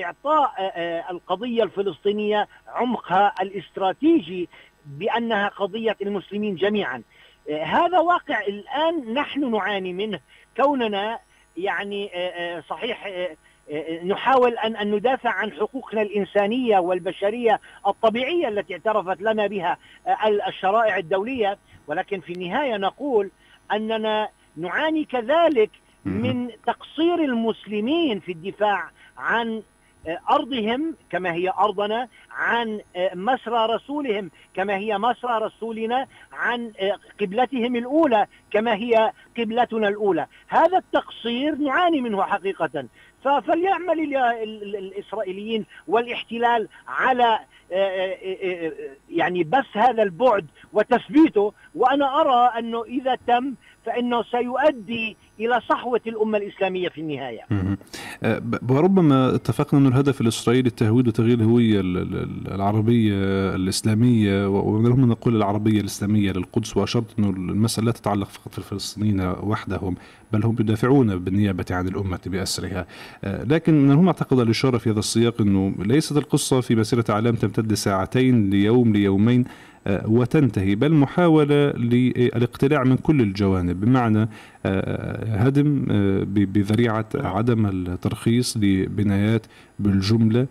إعطاء 0.05 0.53
القضية 1.11 1.63
الفلسطينية 1.63 2.49
عمقها 2.69 3.35
الاستراتيجي 3.43 4.49
بأنها 4.87 5.49
قضية 5.49 5.97
المسلمين 6.03 6.55
جميعا. 6.55 7.03
هذا 7.63 7.99
واقع 7.99 8.41
الآن 8.41 9.15
نحن 9.15 9.51
نعاني 9.51 9.93
منه 9.93 10.21
كوننا 10.57 11.19
يعني 11.57 12.11
صحيح 12.69 13.07
نحاول 14.05 14.59
أن 14.59 14.77
أن 14.77 14.91
ندافع 14.91 15.31
عن 15.31 15.53
حقوقنا 15.53 16.03
الإنسانية 16.03 16.79
والبشرية 16.79 17.61
الطبيعية 17.87 18.49
التي 18.49 18.73
اعترفت 18.73 19.23
لنا 19.23 19.47
بها 19.47 19.77
الشرائع 20.49 20.97
الدولية. 20.97 21.59
ولكن 21.87 22.21
في 22.21 22.33
النهاية 22.33 22.77
نقول 22.77 23.31
أننا 23.73 24.29
نعاني 24.57 25.05
كذلك 25.05 25.71
من 26.05 26.51
تقصير 26.67 27.15
المسلمين 27.15 28.21
في 28.21 28.33
الدفاع 28.33 28.91
عن 29.19 29.63
أرضهم 30.31 30.95
كما 31.11 31.33
هي 31.33 31.53
أرضنا 31.59 32.09
عن 32.31 32.81
مسرى 33.15 33.67
رسولهم 33.67 34.31
كما 34.55 34.77
هي 34.77 34.99
مسرى 34.99 35.39
رسولنا 35.39 36.07
عن 36.33 36.73
قبلتهم 37.21 37.77
الأولى 37.77 38.27
كما 38.51 38.75
هي 38.75 39.13
قبلتنا 39.39 39.89
الأولى. 39.89 40.27
هذا 40.49 40.79
التقصير 40.79 41.55
نعاني 41.55 42.01
منه 42.01 42.23
حقيقة. 42.23 42.85
فليعمل 43.23 44.17
الإسرائيليين 44.77 45.67
والاحتلال 45.89 46.69
على 46.89 47.39
آه، 47.73 47.75
آه، 47.75 48.67
آه، 48.67 48.73
يعني 49.11 49.45
بس 49.45 49.65
هذا 49.73 50.03
البعد 50.03 50.47
وتثبيته. 50.73 51.53
وأنا 51.75 52.21
أرى 52.21 52.59
أنه 52.59 52.85
إذا 52.85 53.19
تم 53.27 53.55
فإنه 53.87 54.23
سيؤدي 54.23 55.17
إلى 55.41 55.61
صحوة 55.69 56.01
الأمة 56.07 56.39
الإسلامية 56.39 56.89
في 56.89 57.01
النهاية. 57.01 57.41
أه، 58.23 58.43
وربما 58.69 59.35
اتفقنا 59.35 59.81
أن 59.81 59.87
الهدف 59.87 60.21
الإسرائيلي 60.21 60.69
التهويد 60.69 61.09
وتغيير 61.09 61.39
الهوية 61.39 61.81
العربية 62.55 63.15
الإسلامية 63.55 64.49
ومنهم 64.49 65.09
نقول 65.09 65.37
العربية 65.37 65.81
الإسلامية 65.81 66.33
للقدس 66.33 66.77
وأشرت 66.77 67.19
انه 67.19 67.31
المسألة 67.31 67.87
لا 67.87 67.93
تتعلق 67.93 68.29
فقط 68.29 68.53
في 68.53 68.59
الفلسطينيين 68.59 69.21
وحدهم 69.21 69.97
بل 70.33 70.45
هم 70.45 70.57
يدافعون 70.61 71.19
بالنيابة 71.19 71.65
عن 71.71 71.89
الأمة 71.89 72.21
بأسرها. 72.27 72.87
أه، 73.25 73.45
لكن 73.45 73.85
من 73.85 73.91
المهم 73.91 74.07
اعتقد 74.07 74.39
الإشارة 74.39 74.79
في 74.79 74.91
هذا 74.91 74.99
السياق 74.99 75.41
أنه 75.41 75.75
ليست 75.79 76.17
القصة 76.17 76.61
في 76.61 76.75
مسيرة 76.75 77.05
اعلام 77.11 77.35
تمتد 77.35 77.75
ساعتين 77.75 78.51
ليوم 78.51 78.93
ليومين 78.93 79.45
وتنتهي. 79.87 80.75
بل 80.75 80.93
محاولة 80.93 81.71
للاقتلاع 81.71 82.85
من 82.85 82.97
كل 82.97 83.21
الجوانب 83.21 83.81
بمعنى 83.81 84.29
آه، 84.67 85.37
هدم 85.37 85.87
آه، 85.91 86.25
بذريعة 86.25 87.07
عدم 87.15 87.67
الترخيص 87.67 88.57
لبنايات 88.57 89.47
بالجملة 89.79 90.47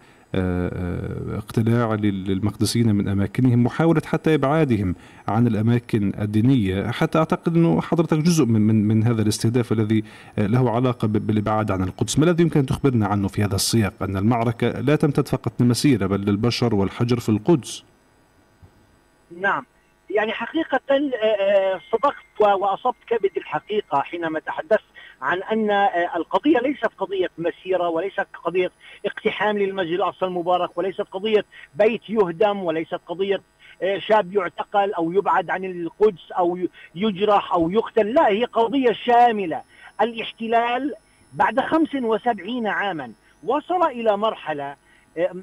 اقتلاع 1.35 1.93
للمقدسين 1.93 2.95
من 2.95 3.07
أماكنهم 3.07 3.63
محاولة 3.63 4.01
حتى 4.05 4.35
إبعادهم 4.35 4.95
عن 5.27 5.47
الأماكن 5.47 6.11
الدينية. 6.21 6.91
حتى 6.91 7.17
أعتقد 7.17 7.55
إنه 7.55 7.81
حضرتك 7.81 8.17
جزء 8.17 8.45
من 8.45 8.61
من, 8.61 8.87
من 8.87 9.03
هذا 9.03 9.21
الاستهداف 9.21 9.71
الذي 9.71 10.03
له 10.37 10.69
علاقة 10.69 11.07
بالإبعاد 11.07 11.71
عن 11.71 11.83
القدس، 11.83 12.19
ما 12.19 12.25
الذي 12.25 12.43
يمكن 12.43 12.59
أن 12.59 12.65
تخبرنا 12.65 13.07
عنه 13.07 13.27
في 13.27 13.43
هذا 13.43 13.55
السياق؟ 13.55 13.93
أن 14.01 14.17
المعركة 14.17 14.81
لا 14.81 14.95
تمتد 14.95 15.27
فقط 15.27 15.61
لمسيرة 15.61 16.07
بل 16.07 16.21
للبشر 16.21 16.75
والحجر 16.75 17.19
في 17.19 17.29
القدس؟ 17.29 17.83
نعم. 19.31 19.65
يعني 20.09 20.33
حقيقة 20.33 20.79
آه، 20.91 21.11
آه، 21.23 21.81
صدقت 21.91 22.25
وأصبت 22.39 22.97
كبد 23.07 23.37
الحقيقة 23.37 24.01
حينما 24.01 24.39
تحدثت 24.39 24.83
عن 25.21 25.43
أن 25.43 25.71
آه، 25.71 26.17
القضية 26.17 26.59
ليست 26.59 26.89
قضية 26.97 27.29
مسيرة 27.37 27.89
وليست 27.89 28.27
قضية 28.43 28.71
اقتحام 29.05 29.57
للمسجد 29.57 29.93
الأقصى 29.93 30.25
المبارك 30.25 30.77
وليست 30.77 31.01
قضية 31.01 31.45
بيت 31.75 32.09
يهدم 32.09 32.63
وليست 32.63 32.99
قضية 33.07 33.41
شاب 33.97 34.33
يعتقل 34.33 34.93
أو 34.93 35.11
يبعد 35.11 35.49
عن 35.49 35.65
القدس 35.65 36.31
أو 36.31 36.59
يجرح 36.95 37.53
أو 37.53 37.69
يقتل 37.69 38.13
لا 38.13 38.27
هي 38.27 38.45
قضية 38.45 38.91
شاملة. 38.91 39.63
الاحتلال 40.01 40.93
بعد 41.33 41.59
75 41.59 42.67
عاما 42.67 43.11
وصل 43.43 43.83
إلى 43.83 44.17
مرحلة 44.17 44.75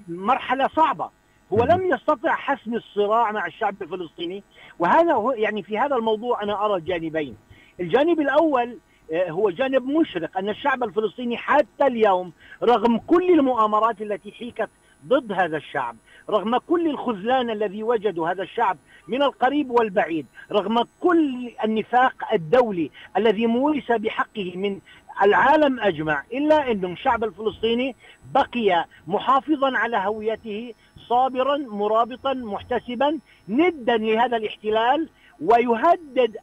مرحلة 0.08 0.68
صعبة. 0.68 1.10
هو 1.52 1.64
لم 1.64 1.92
يستطع 1.92 2.34
حسم 2.34 2.74
الصراع 2.74 3.32
مع 3.32 3.46
الشعب 3.46 3.82
الفلسطيني 3.82 4.42
وهذا 4.78 5.12
هو 5.12 5.32
يعني 5.32 5.62
في 5.62 5.78
هذا 5.78 5.96
الموضوع 5.96 6.42
أنا 6.42 6.64
أرى 6.64 6.80
جانبين 6.80 7.36
الجانب 7.80 8.20
الأول 8.20 8.78
آه، 9.12 9.30
هو 9.30 9.50
جانب 9.50 9.86
مشرق 9.86 10.38
أن 10.38 10.48
الشعب 10.48 10.84
الفلسطيني 10.84 11.36
حتى 11.36 11.86
اليوم 11.86 12.32
رغم 12.62 12.98
كل 12.98 13.30
المؤامرات 13.30 14.02
التي 14.02 14.32
حيكت 14.32 14.68
ضد 15.06 15.32
هذا 15.32 15.56
الشعب 15.56 15.96
رغم 16.30 16.58
كل 16.58 16.90
الخذلان 16.90 17.50
الذي 17.50 17.82
وجدوا 17.82 18.28
هذا 18.28 18.42
الشعب 18.42 18.78
من 19.08 19.22
القريب 19.22 19.70
والبعيد 19.70 20.26
رغم 20.52 20.82
كل 21.00 21.52
النفاق 21.64 22.14
الدولي 22.32 22.90
الذي 23.16 23.46
مورس 23.46 23.92
بحقه 23.92 24.52
من 24.56 24.78
العالم 25.22 25.80
أجمع 25.80 26.22
إلا 26.32 26.70
ان 26.70 26.84
الشعب 26.84 27.24
الفلسطيني 27.24 27.96
بقي 28.34 28.84
محافظا 29.06 29.78
على 29.78 29.96
هويته 29.96 30.74
صابرا 31.08 31.56
مرابطا 31.56 32.32
محتسبا 32.32 33.18
ندا 33.48 33.96
لهذا 33.96 34.36
الاحتلال 34.36 35.08
ويهدد 35.40 36.36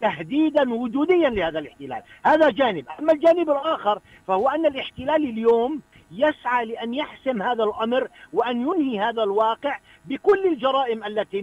تهديدا 0.00 0.74
وجوديا 0.74 1.30
لهذا 1.30 1.58
الاحتلال. 1.58 2.02
هذا 2.24 2.50
جانب. 2.50 2.84
أما 3.00 3.12
الجانب 3.12 3.50
الآخر 3.50 4.00
فهو 4.26 4.48
أن 4.48 4.66
الاحتلال 4.66 5.24
اليوم 5.24 5.80
يسعى 6.12 6.64
لأن 6.64 6.94
يحسم 6.94 7.42
هذا 7.42 7.64
الأمر 7.64 8.08
وأن 8.32 8.60
ينهي 8.60 9.00
هذا 9.00 9.22
الواقع 9.22 9.78
بكل 10.04 10.46
الجرائم 10.46 11.04
التي 11.04 11.42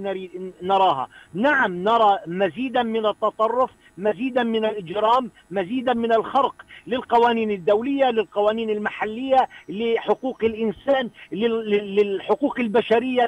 نراها. 0.62 1.08
نعم 1.34 1.84
نرى 1.84 2.20
مزيدا 2.28 2.84
من 2.84 3.06
التطرف 3.06 3.70
مزيدا 3.98 4.44
من 4.44 4.66
الإجرام 4.66 5.32
مزيدا 5.52 5.94
من 5.94 6.14
الخرق 6.14 6.56
للقوانين 6.88 7.52
الدولية 7.52 8.06
للقوانين 8.06 8.70
المحلية 8.70 9.50
لحقوق 9.70 10.44
الإنسان 10.44 11.10
للحقوق 11.32 12.60
البشرية 12.60 13.28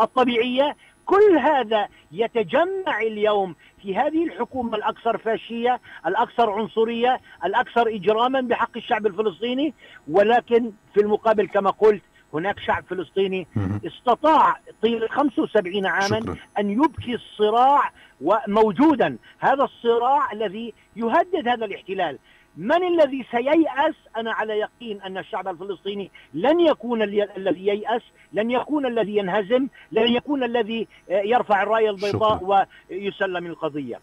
الطبيعية. 0.00 0.76
كل 1.06 1.38
هذا 1.38 1.88
يتجمع 2.12 3.00
اليوم 3.02 3.54
في 3.82 3.96
هذه 3.96 4.24
الحكومة 4.24 4.76
الأكثر 4.76 5.18
فاشية 5.18 5.80
الأكثر 6.06 6.50
عنصرية 6.50 7.20
الأكثر 7.44 7.88
إجراما 7.88 8.40
بحق 8.40 8.76
الشعب 8.76 9.06
الفلسطيني. 9.06 9.74
ولكن 10.08 10.72
في 10.94 11.00
المقابل 11.00 11.48
كما 11.48 11.70
قلت 11.70 12.02
هناك 12.34 12.60
شعب 12.60 12.84
فلسطيني 12.90 13.46
استطاع 13.86 14.60
طيلة 14.82 15.08
75 15.08 15.86
عاما 15.86 16.20
شكرا. 16.20 16.36
أن 16.58 16.70
يبكي 16.70 17.14
الصراع 17.14 17.92
وموجودا. 18.20 19.16
هذا 19.38 19.64
الصراع 19.64 20.32
الذي 20.32 20.74
يهدد 20.96 21.48
هذا 21.48 21.64
الاحتلال. 21.64 22.18
من 22.56 22.84
الذي 22.84 23.26
سييأس؟ 23.30 23.94
أنا 24.16 24.32
على 24.32 24.58
يقين 24.58 25.02
أن 25.02 25.18
الشعب 25.18 25.48
الفلسطيني 25.48 26.10
لن 26.34 26.60
يكون 26.60 27.02
الذي 27.02 27.66
ييأس 27.66 28.02
لن 28.32 28.50
يكون 28.50 28.86
الذي 28.86 29.16
ينهزم 29.16 29.66
لن 29.92 30.12
يكون 30.12 30.44
الذي 30.44 30.88
يرفع 31.08 31.62
الراية 31.62 31.90
البيضاء 31.90 32.36
شكرا. 32.36 32.66
ويسلم 32.90 33.46
القضية. 33.46 33.98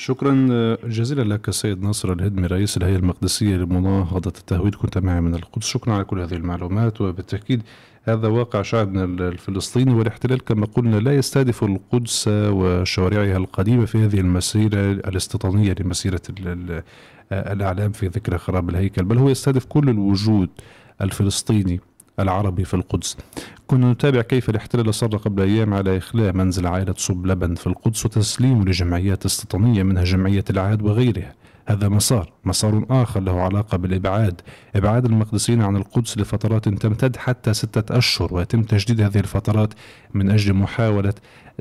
شكرا 0.00 0.46
جزيلا 0.84 1.34
لك 1.34 1.48
السيد 1.48 1.82
ناصر 1.82 2.12
الهدمي 2.12 2.46
رئيس 2.46 2.76
الهيئة 2.76 2.96
المقدسية 2.96 3.56
لمناهضة 3.56 4.32
التهويد 4.38 4.74
كنت 4.74 4.98
معي 4.98 5.20
من 5.20 5.34
القدس. 5.34 5.66
شكرا 5.66 5.94
على 5.94 6.04
كل 6.04 6.20
هذه 6.20 6.34
المعلومات. 6.34 7.00
وبالتأكيد 7.00 7.62
هذا 8.02 8.28
واقع 8.28 8.62
شعبنا 8.62 9.04
الفلسطيني. 9.04 9.94
والاحتلال 9.94 10.44
كما 10.44 10.66
قلنا 10.66 10.96
لا 10.96 11.14
يستهدف 11.14 11.64
القدس 11.64 12.28
وشوارعها 12.28 13.36
القديمة 13.36 13.84
في 13.84 13.98
هذه 13.98 14.20
المسيرة 14.20 14.92
الاستيطانية 14.92 15.74
لمسيرة 15.80 16.22
الإعلام 17.32 17.92
في 17.92 18.06
ذكرى 18.06 18.38
خراب 18.38 18.70
الهيكل 18.70 19.04
بل 19.04 19.18
هو 19.18 19.28
يستهدف 19.28 19.64
كل 19.64 19.88
الوجود 19.88 20.48
الفلسطيني. 21.00 21.80
العربي 22.18 22.64
في 22.64 22.74
القدس. 22.74 23.16
كنا 23.66 23.92
نتابع 23.92 24.22
كيف 24.22 24.50
الاحتلال 24.50 24.88
أصر 24.88 25.16
قبل 25.16 25.42
أيام 25.42 25.74
على 25.74 25.96
إخلاء 25.96 26.32
منزل 26.32 26.66
عائلة 26.66 26.94
صب 26.96 27.26
لبن 27.26 27.54
في 27.54 27.66
القدس 27.66 28.06
وتسليمه 28.06 28.64
لجمعيات 28.64 29.24
استيطانية 29.24 29.82
منها 29.82 30.04
جمعية 30.04 30.44
العاد 30.50 30.82
وغيرها. 30.82 31.34
هذا 31.66 31.88
مسار 31.88 32.32
مسار 32.44 32.86
آخر 32.90 33.20
له 33.20 33.40
علاقة 33.40 33.76
بالإبعاد. 33.76 34.40
إبعاد 34.76 35.04
المقدسين 35.04 35.62
عن 35.62 35.76
القدس 35.76 36.18
لفترات 36.18 36.68
تمتد 36.68 37.16
حتى 37.16 37.54
ستة 37.54 37.98
أشهر 37.98 38.34
ويتم 38.34 38.62
تجديد 38.62 39.00
هذه 39.00 39.18
الفترات 39.18 39.74
من 40.14 40.30
أجل 40.30 40.54
محاولة 40.54 41.14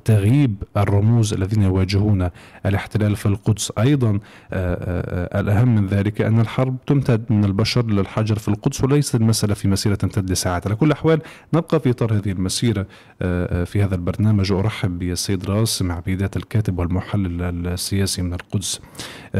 تغييب 0.06 0.64
الرموز 0.78 1.34
الذين 1.34 1.64
يواجهون 1.64 2.30
الاحتلال 2.66 3.16
في 3.16 3.26
القدس. 3.26 3.72
أيضا 3.80 4.10
آه، 4.10 4.20
آه، 4.54 5.40
الأهم 5.40 5.76
من 5.76 5.88
ذلك 5.88 6.22
أن 6.22 6.40
الحرب 6.40 6.78
تمتد 6.88 7.26
من 7.30 7.46
البشر 7.46 7.86
للحجر 7.86 8.36
في 8.36 8.48
القدس 8.48 8.84
وليست 8.84 9.16
المسألة 9.16 9.54
في 9.54 9.68
مسيرة 9.68 9.96
تمتد 9.96 10.32
لساعات. 10.32 10.68
على 10.68 10.76
كل 10.76 10.86
الأحوال 10.86 11.22
نبقى 11.54 11.80
في 11.80 11.90
إطار 11.90 12.14
هذه 12.14 12.32
المسيرة 12.32 12.88
آه، 13.22 13.64
في 13.64 13.84
هذا 13.84 13.96
البرنامج. 13.96 14.52
أرحب 14.52 15.00
بالسيد 15.00 15.50
راسم 15.50 15.92
عبيدات 15.92 16.38
الكاتب 16.38 16.80
والمحلل 16.80 17.68
السياسي 17.68 18.22
من 18.22 18.34
القدس. 18.34 18.82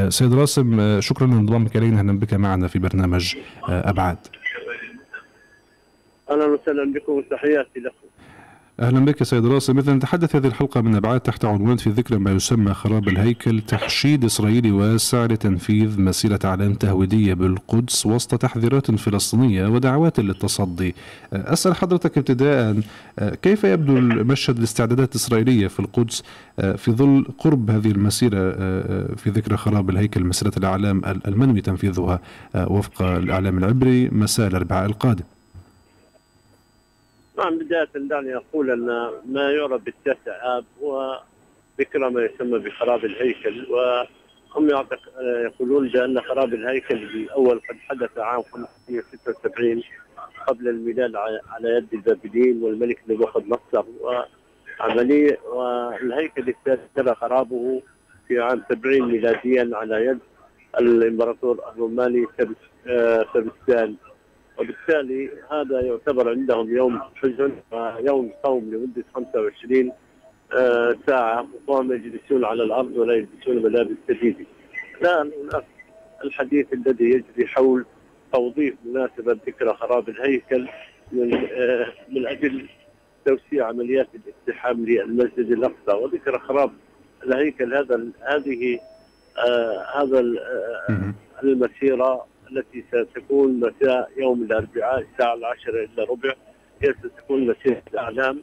سيد 0.10 0.34
راسم 0.34 1.00
شكرا 1.02 1.28
لانضمامك 1.28 1.78
إلينا. 1.78 2.00
أهلا 2.00 2.20
بك 2.20 2.34
معنا 2.34 2.68
في 2.68 2.80
برنامج 2.80 3.36
أبعاد. 3.70 4.18
أهلا 6.32 6.46
وسهلا 6.46 6.94
بكم. 6.94 7.12
وتحياتي 7.12 7.80
لكم. 7.80 8.07
أهلا 8.80 9.06
بك 9.06 9.24
سيد 9.24 9.46
راسم 9.46 9.76
مثل 9.76 9.92
نتحدث 9.92 10.36
هذه 10.36 10.48
الحلقة 10.48 10.82
من 10.82 10.96
أبعاد 10.96 11.20
تحت 11.20 11.46
عنوان 11.46 11.78
في 11.78 11.90
ذكرى 11.90 12.18
ما 12.18 12.32
يسمى 12.32 12.74
خراب 12.74 13.08
الهيكل 13.08 13.62
تحشيد 13.62 14.26
إسرائيلي 14.26 14.72
واسع 14.72 15.26
لتنفيذ 15.26 16.02
مسيرة 16.02 16.40
أعلام 16.46 16.74
تهويدية 16.74 17.34
بالقدس 17.34 18.06
وسط 18.06 18.36
تحذيرات 18.36 18.92
فلسطينية 18.92 19.68
ودعوات 19.68 20.20
للتصدي. 20.20 20.96
أسأل 21.34 21.76
حضرتك 21.76 22.18
ابتداء 22.18 22.82
كيف 23.42 23.64
يبدو 23.64 23.98
المشهد 23.98 24.58
الاستعدادات 24.58 25.12
الإسرائيلية 25.16 25.68
في 25.68 25.80
القدس 25.80 26.24
في 26.58 26.92
ظل 26.92 27.26
قرب 27.38 27.72
هذه 27.72 27.92
المسيرة 27.92 28.52
في 29.16 29.30
ذكرى 29.30 29.58
خراب 29.58 29.90
الهيكل 29.90 30.24
مسيرة 30.24 30.54
الأعلام 30.58 31.02
المنوي 31.06 31.62
تنفيذها 31.62 32.20
وفق 32.56 33.02
الإعلام 33.02 33.58
العبري 33.58 34.10
مساء 34.10 34.48
الأربعاء 34.48 34.86
القادم؟ 34.86 35.24
نعم 37.38 37.58
بداية 37.58 37.88
دعني 37.96 38.36
أقول 38.36 38.72
أن 38.72 39.10
ما 39.26 39.52
يعرف 39.52 39.82
بالتاسع 39.84 40.58
آب 40.58 40.66
هو 40.82 41.20
ذكرى 41.80 42.10
ما 42.10 42.22
يسمى 42.26 42.60
بخراب 42.60 43.06
الهيكل 43.06 43.66
وهم 43.70 44.70
يقولون 45.20 45.88
بأن 45.88 46.22
خراب 46.22 46.54
الهيكل 46.54 46.96
الأول 46.96 47.62
قد 47.70 47.76
حدث 47.90 48.18
عام 48.18 48.42
576 48.42 49.84
قبل 50.48 50.68
الميلاد 50.68 51.16
على 51.16 51.70
يد 51.70 51.88
البابليين 51.94 52.64
والملك 52.64 53.00
نبوخذ 53.10 53.44
نصر 53.48 53.86
وعملية 54.80 55.38
والهيكل 55.54 56.50
الثالث 56.50 56.82
تم 56.96 57.14
خرابه 57.14 57.82
في 58.28 58.40
عام 58.40 58.64
70 58.70 59.02
ميلاديا 59.12 59.70
على 59.74 60.06
يد 60.06 60.20
الإمبراطور 60.80 61.60
الروماني 61.74 62.26
سبستان 63.34 63.96
وبالتالي 64.60 65.30
هذا 65.52 65.82
يعتبر 65.82 66.30
عندهم 66.30 66.76
يوم 66.76 67.02
حزن 67.16 67.52
ويوم 67.72 68.32
صوم 68.44 68.64
لمدة 68.74 69.04
25 69.16 69.92
آه، 70.54 70.96
ساعة. 71.08 71.48
وهم 71.68 71.94
يجلسون 71.94 72.46
على 72.46 72.64
الأرض 72.64 72.98
ولا 72.98 73.14
يلبسون 73.14 73.64
ملابس 73.64 73.96
جديدة. 74.10 74.46
الآن 75.02 75.32
هناك 75.44 75.66
الحديث 76.24 76.74
الذي 76.74 77.06
يجري 77.06 77.48
حول 77.48 77.86
توظيف 78.34 78.76
مناسبة 78.86 79.40
ذكرى 79.48 79.74
خراب 79.74 80.10
الهيكل 80.10 80.68
من 81.12 81.34
آه، 81.34 81.88
من 82.10 82.28
أجل 82.28 82.70
توسيع 83.26 83.68
عمليات 83.68 84.08
الاقتحام 84.16 84.86
للمسجد 84.86 85.52
الأقصى 85.52 86.04
وذكرى 86.04 86.40
خراب 86.40 86.72
الهيكل. 87.24 87.74
هذا 87.74 88.08
هذه 88.22 88.80
آه 89.38 90.02
هذا 90.02 90.20
المسيرة 91.44 92.26
التي 92.52 92.84
ستكون 92.92 93.60
مساء 93.60 94.12
يوم 94.18 94.44
الأربعاء 94.44 95.00
الساعة 95.14 95.34
العاشرة 95.34 95.84
إلا 95.84 96.04
ربع 96.04 96.34
هي 96.82 96.94
ستكون 96.94 97.48
مسيرة 97.48 97.82
الأعلام 97.94 98.42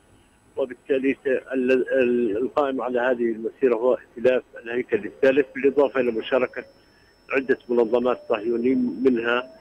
وبالتالي 0.57 1.17
القائم 2.37 2.83
على 2.83 3.01
هذه 3.01 3.25
المسيرة 3.33 3.75
هو 3.75 3.95
ائتلاف 3.95 4.43
الهيكل 4.65 5.05
الثالث 5.07 5.47
بالإضافة 5.55 6.01
إلى 6.01 6.11
مشاركة 6.11 6.65
عدة 7.33 7.59
منظمات 7.69 8.21
صهيونيين 8.29 9.01
منها 9.05 9.55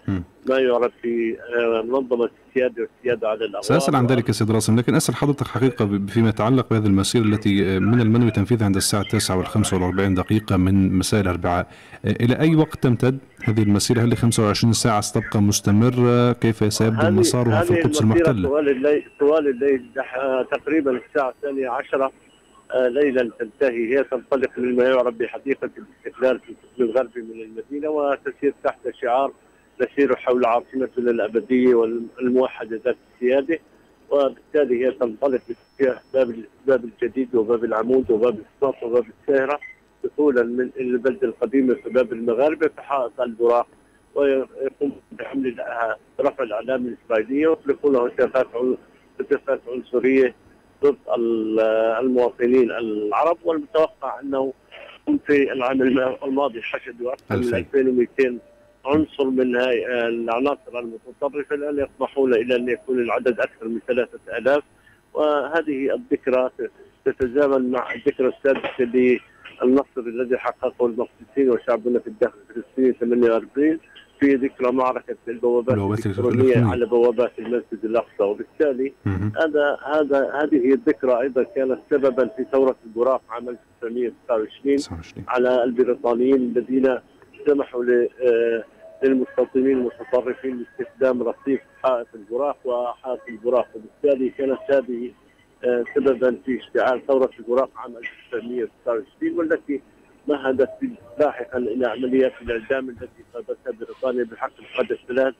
ما 0.49 0.59
يعرف 0.59 0.91
في 1.01 1.37
آه، 1.57 1.81
منظمة 1.81 2.29
السيادة 2.47 2.81
والسيادة 2.81 3.27
على 3.27 3.45
الأوراق 3.45 3.63
سأسأل 3.63 3.95
عن 3.95 4.07
ذلك 4.07 4.31
سيد 4.31 4.51
راسم 4.51 4.79
لكن 4.79 4.95
أسأل 4.95 5.15
حضرتك 5.15 5.47
حقيقة 5.47 5.99
فيما 6.07 6.29
يتعلق 6.29 6.69
بهذه 6.69 6.85
المسيرة 6.85 7.23
التي 7.23 7.75
آه، 7.75 7.79
من 7.79 8.01
المنوي 8.01 8.31
تنفيذها 8.31 8.65
عند 8.65 8.75
الساعة 8.75 9.03
9 9.03 9.37
والخمسة 9.37 9.77
والأربعين 9.77 10.13
دقيقة 10.13 10.57
من 10.57 10.93
مساء 10.97 11.21
الأربعاء 11.21 11.67
آه، 12.05 12.11
إلى 12.11 12.39
أي 12.39 12.55
وقت 12.55 12.83
تمتد 12.83 13.17
هذه 13.43 13.63
المسيرة؟ 13.63 14.01
هل 14.01 14.17
25 14.17 14.73
ساعة 14.73 15.01
ستبقى 15.01 15.41
مستمرة؟ 15.41 16.33
كيف 16.33 16.73
سيبدو 16.73 17.09
مسارها 17.09 17.61
في 17.61 17.79
القدس 17.79 18.01
المحتلة 18.01 18.49
طوال 18.49 18.69
الليل 18.69 19.03
طوال 19.19 19.47
الليل 19.49 19.85
تقريبا 20.51 20.91
الساعة 20.91 21.29
الثانية 21.29 21.69
عشرة. 21.69 22.11
ليلا 22.75 23.31
تنتهي. 23.39 23.95
هي 23.97 24.03
تنطلق 24.03 24.49
مما 24.59 24.83
يعرف 24.83 25.13
بحديقة 25.15 25.69
الاستقلال 25.77 26.39
في 26.39 26.49
القسم 26.49 26.83
الغربي 26.83 27.21
من 27.21 27.41
المدينة 27.41 27.89
وتسير 27.89 28.53
تحت 28.63 28.89
شعار 29.01 29.31
نسير 29.81 30.15
حول 30.15 30.45
عاصمتنا 30.45 31.11
الأبدية 31.11 31.75
والموحدة 31.75 32.81
ذات 32.85 32.95
السيادة. 33.15 33.59
وبالتالي 34.09 34.85
هي 34.85 34.91
تنطلق 34.91 35.41
باتجاه 35.79 36.01
باب 36.13 36.35
باب 36.67 36.83
الجديد 36.85 37.35
وباب 37.35 37.63
العمود 37.63 38.11
وباب 38.11 38.39
السطح 38.39 38.83
وباب 38.83 39.05
الساهرة 39.21 39.59
دخولا 40.03 40.43
من 40.43 40.69
البلدة 40.79 41.27
القديمة 41.27 41.73
في 41.73 41.89
باب 41.89 42.13
المغاربة 42.13 42.67
في 42.67 42.81
حائط 42.81 43.21
البراق 43.21 43.67
ويقوم 44.15 44.91
بحمل 45.11 45.55
رفع 46.19 46.43
الأعلام 46.43 46.85
الإسرائيلية 46.85 47.47
ويطلقون 47.47 47.95
هتافات 47.95 48.47
هتافات 49.19 49.61
عنصرية 49.67 50.35
ضد 50.83 50.97
المواطنين 51.99 52.71
العرب 52.71 53.37
والمتوقع 53.43 54.19
أنه 54.19 54.53
في 55.27 55.51
العام 55.51 55.81
الماضي 56.23 56.61
حشدوا 56.61 57.13
أكثر 57.13 57.37
من 57.37 57.55
2200 57.55 58.37
عنصر 58.85 59.29
من 59.29 59.55
هاي 59.55 60.07
العناصر 60.07 60.79
المتطرفة 60.79 61.55
الآن 61.55 61.79
يطمحون 61.79 62.33
إلى 62.33 62.55
أن 62.55 62.69
يكون 62.69 62.99
العدد 62.99 63.39
أكثر 63.39 63.67
من 63.67 63.79
3000 63.87 64.63
وهذه 65.13 65.95
الذكرى 65.95 66.49
تتزامن 67.05 67.71
مع 67.71 67.93
الذكرى 67.93 68.27
السادسه 68.27 69.19
للنصر 69.61 69.97
الذي 69.97 70.37
حققه 70.37 70.85
المقدسيين 70.85 71.49
وشعبنا 71.49 71.99
في 71.99 72.07
الداخل 72.07 72.37
الفلسطيني 72.49 72.93
48 72.93 73.79
في 74.19 74.35
ذكرى 74.35 74.71
معركه 74.71 75.15
البوابات 75.27 75.77
الإلكترونية 75.77 76.65
على 76.65 76.85
بوابات 76.85 77.31
المسجد 77.39 77.85
الأقصى. 77.85 78.23
وبالتالي 78.23 78.93
هذا 79.37 79.77
هذا 79.85 80.31
هذه 80.41 80.73
الذكرى 80.73 81.21
أيضا 81.21 81.43
كانت 81.43 81.79
سببا 81.89 82.27
في 82.27 82.45
ثورة 82.51 82.75
البراق 82.85 83.21
عام 83.29 83.49
1929 83.49 85.07
على 85.27 85.63
البريطانيين 85.63 86.35
الذين 86.35 86.97
سمحوا 87.47 87.83
آه، 87.83 88.63
للمستوطنين 89.03 89.77
المتطرفين 89.77 90.65
باستخدام 90.79 91.23
رصيف 91.23 91.61
حائط 91.83 92.07
البراق 92.15 92.57
وحائط 92.65 93.19
البراق 93.29 93.67
وبالتالي 93.75 94.29
كانت 94.29 94.59
هذه 94.69 95.11
آه، 95.63 95.83
سببا 95.95 96.37
في 96.45 96.59
اشتعال 96.59 97.01
ثورة 97.07 97.29
البراق 97.39 97.69
عام 97.75 97.97
1929 97.97 99.39
والتي 99.39 99.81
مهدت 100.27 100.69
لاحقا 101.19 101.57
إلى 101.57 101.87
عمليات 101.87 102.33
الإعدام 102.41 102.89
التي 102.89 103.23
قادتها 103.33 103.85
بريطانيا 103.85 104.23
بحق 104.23 104.51
القادة 104.59 104.97
الثلاث 105.01 105.33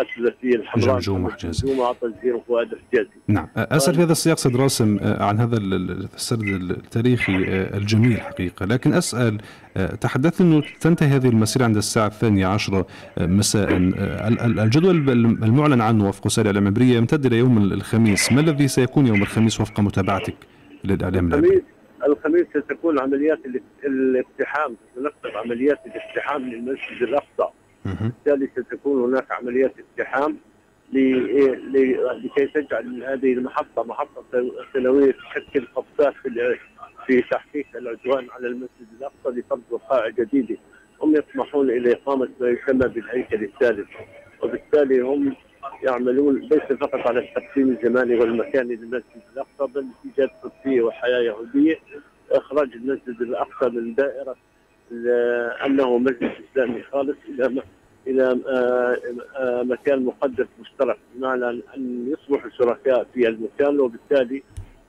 الثلاثيه 0.00 0.56
الحمراء 0.56 0.98
جمجوم 0.98 1.24
وحجازي 1.24 2.40
فؤاد 2.48 2.72
الحجازي. 2.72 3.08
نعم. 3.28 3.48
اسال 3.56 3.94
في 3.94 4.02
هذا 4.02 4.12
السياق 4.12 4.38
سيد 4.38 4.56
راسم 4.56 4.98
عن 5.02 5.38
هذا 5.38 5.56
السرد 5.56 6.42
التاريخي 6.42 7.36
الجميل 7.74 8.20
حقيقه 8.20 8.66
لكن 8.66 8.92
أسأل 8.92 9.38
تحدثت 10.00 10.40
أنه 10.40 10.62
تنتهي 10.80 11.08
هذه 11.08 11.28
المسيرة 11.28 11.64
عند 11.64 11.76
الساعة 11.76 12.06
الثانية 12.06 12.46
عشرة 12.46 12.86
مساء. 13.20 13.76
الجدول 14.46 15.10
المعلن 15.44 15.80
عنه 15.80 16.08
وفق 16.08 16.26
وسائل 16.26 16.48
الإعلام 16.48 16.66
العبرية 16.66 16.96
يمتد 16.96 17.26
إلى 17.26 17.38
يوم 17.38 17.58
الخميس. 17.58 18.32
ما 18.32 18.40
الذي 18.40 18.68
سيكون 18.68 19.06
يوم 19.06 19.22
الخميس 19.22 19.60
وفق 19.60 19.80
متابعتك 19.80 20.36
للإعلام 20.84 21.28
العبري؟ 21.28 21.62
الخميس 22.06 22.46
ستكون 22.50 23.00
عمليات 23.00 23.38
الاقتحام 23.84 24.76
ستنفذ 24.92 25.36
عمليات 25.36 25.78
الاقتحام 25.86 26.50
للمسجد 26.50 27.02
الأقصى. 27.02 27.52
بالتالي 27.84 28.48
ستكون 28.56 29.04
هناك 29.04 29.32
عمليات 29.32 29.72
اقتحام 29.78 30.36
لكي 30.92 32.46
تجعل 32.54 33.04
هذه 33.04 33.32
المحطة 33.32 33.82
محطة 33.82 34.24
سنويه 34.72 35.12
تشكل 35.12 35.66
قفزات 35.74 36.14
في 36.22 36.56
في 37.06 37.22
تحقيق 37.22 37.66
العدوان 37.74 38.26
على 38.30 38.46
المسجد 38.46 38.86
الأقصى 38.98 39.40
لفرض 39.40 39.62
وقائع 39.70 40.08
جديدة. 40.08 40.56
هم 41.02 41.16
يطمحون 41.16 41.70
إلى 41.70 41.92
إقامة 41.92 42.28
ما 42.40 42.48
يسمى 42.48 42.88
بالهيكل 42.88 43.44
الثالث 43.44 43.88
وبالتالي 44.42 45.00
هم 45.00 45.36
يعملون 45.86 46.40
ليس 46.40 46.78
فقط 46.80 47.06
على 47.06 47.20
التقسيم 47.20 47.70
الزماني 47.70 48.14
والمكاني 48.14 48.76
للمسجد 48.76 49.22
الأقصى 49.32 49.72
بل 49.74 49.86
ايجاد 50.04 50.30
قدسيه 50.42 50.82
وحياة 50.82 51.18
يهودية. 51.18 51.76
واخراج 52.30 52.72
المسجد 52.72 53.20
الأقصى 53.20 53.70
من 53.70 53.94
دائرة 53.94 54.36
أنه 55.66 55.98
مسجد 55.98 56.30
إسلامي 56.50 56.82
خالص 56.82 57.16
إلى 57.28 57.62
إلى 58.06 58.40
آه، 58.48 58.96
آه، 59.36 59.62
مكان 59.62 60.04
مقدس 60.04 60.46
مشترك 60.60 60.98
بمعنى 61.14 61.48
أن 61.76 62.12
يصبحوا 62.12 62.50
شركاء 62.50 63.06
في 63.14 63.28
المكان 63.28 63.80
وبالتالي 63.80 64.42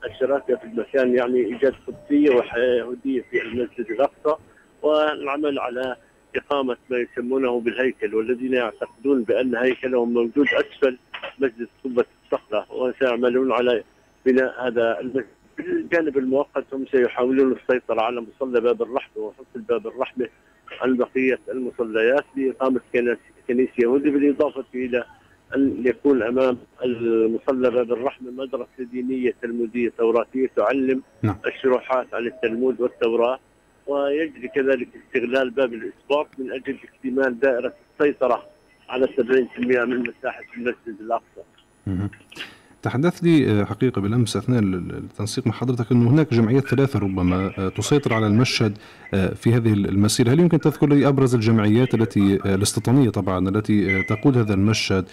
الشراكة 0.04 0.56
في 0.56 0.64
المكان 0.64 1.14
يعني 1.14 1.38
إيجاد 1.38 1.74
قدسيه 1.86 2.34
وحياة 2.34 2.74
يهودية 2.74 3.22
في 3.30 3.42
المسجد 3.42 3.90
الأقصى. 3.90 4.42
والعمل 4.82 5.58
على 5.58 5.96
إقامة 6.36 6.76
ما 6.90 6.98
يسمونه 6.98 7.60
بالهيكل 7.60 8.14
والذين 8.14 8.54
يعتقدون 8.54 9.22
بأن 9.22 9.56
هيكلهم 9.56 10.14
موجود 10.14 10.46
أسفل 10.46 10.98
مسجد 11.38 11.68
قبة 11.84 12.04
الصخرة 12.24 12.66
وسيعملون 12.72 13.52
على 13.52 13.84
بناء 14.26 14.66
هذا 14.66 15.00
المسجد 15.00 15.26
بالجانب 15.58 16.18
المؤقت 16.18 16.64
هم 16.72 16.84
سيحاولون 16.92 17.52
السيطرة 17.52 18.00
على 18.00 18.20
مصلى 18.20 18.60
باب 18.60 18.82
الرحمة 18.82 19.22
وفصل 19.22 19.60
باب 19.60 19.86
الرحمة 19.86 20.28
عن 20.80 20.96
بقية 20.96 21.38
المصليات 21.48 22.24
بإقامة 22.36 22.80
كنيسة 23.48 23.72
يهودي 23.78 24.10
بالإضافة 24.10 24.64
إلى 24.74 25.04
أن 25.56 25.82
يكون 25.86 26.22
أمام 26.22 26.58
المصلى 26.84 27.70
باب 27.70 27.92
الرحمة 27.92 28.30
مدرسة 28.30 28.84
دينية 28.92 29.34
تلمودية 29.42 29.92
توراتية 29.98 30.50
تعلم 30.56 31.02
نعم. 31.22 31.36
الشروحات 31.46 32.14
عن 32.14 32.26
التلمود 32.26 32.80
والتوراة 32.80 33.38
ويجري 33.88 34.48
كذلك 34.48 34.88
استغلال 35.06 35.50
باب 35.50 35.72
الإسباط 35.74 36.28
من 36.38 36.52
أجل 36.52 36.78
اكتمال 36.84 37.40
دائرة 37.40 37.74
السيطرة 38.00 38.46
على 38.88 39.06
70% 39.06 39.58
من 39.60 40.00
مساحة 40.00 40.44
المسجد 40.56 41.00
الأقصى. 41.00 41.42
تحدثت 42.82 43.22
لي 43.22 43.50
آه، 43.50 43.64
حقيقة 43.64 44.00
بالأمس 44.00 44.36
أثناء 44.36 44.60
التنسيق 44.60 45.46
مع 45.46 45.52
حضرتك 45.52 45.92
أنه 45.92 46.10
هناك 46.10 46.34
جمعيات 46.34 46.66
ثلاثة 46.66 46.98
ربما 46.98 47.52
آه، 47.58 47.68
تسيطر 47.68 48.14
على 48.14 48.26
المشهد 48.26 48.78
آه، 49.14 49.34
في 49.34 49.54
هذه 49.54 49.72
المسيرة. 49.72 50.30
هل 50.30 50.40
يمكن 50.40 50.60
تذكر 50.60 50.88
لي 50.88 51.08
أبرز 51.08 51.34
الجمعيات 51.34 51.94
التي 51.94 52.34
الاستيطانية 52.34 53.10
طبعا 53.10 53.48
التي 53.48 54.02
تقود 54.02 54.38
هذا 54.38 54.54
المشهد 54.54 55.04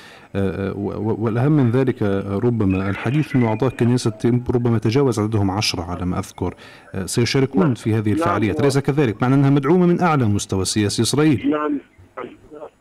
والأهم 0.75 1.51
من 1.51 1.71
ذلك 1.71 2.03
ربما 2.43 2.89
الحديث 2.89 3.35
أنه 3.35 3.47
أعضاء 3.47 3.69
كنيسة 3.69 4.41
ربما 4.55 4.77
تجاوز 4.77 5.19
عددهم 5.19 5.51
عشرة 5.51 5.81
على 5.81 6.05
ما 6.05 6.19
أذكر 6.19 6.53
سيشاركون 7.05 7.63
نعم. 7.63 7.73
في 7.73 7.93
هذه 7.93 8.11
الفعاليات. 8.11 8.59
أليس 8.59 8.77
كذلك؟ 8.77 9.21
مع 9.21 9.27
أنها 9.27 9.49
مدعومة 9.49 9.85
من 9.85 10.01
أعلى 10.01 10.25
مستوى 10.25 10.61
السياسي 10.61 11.01
إسرائيل. 11.01 11.49
نعم. 11.49 11.79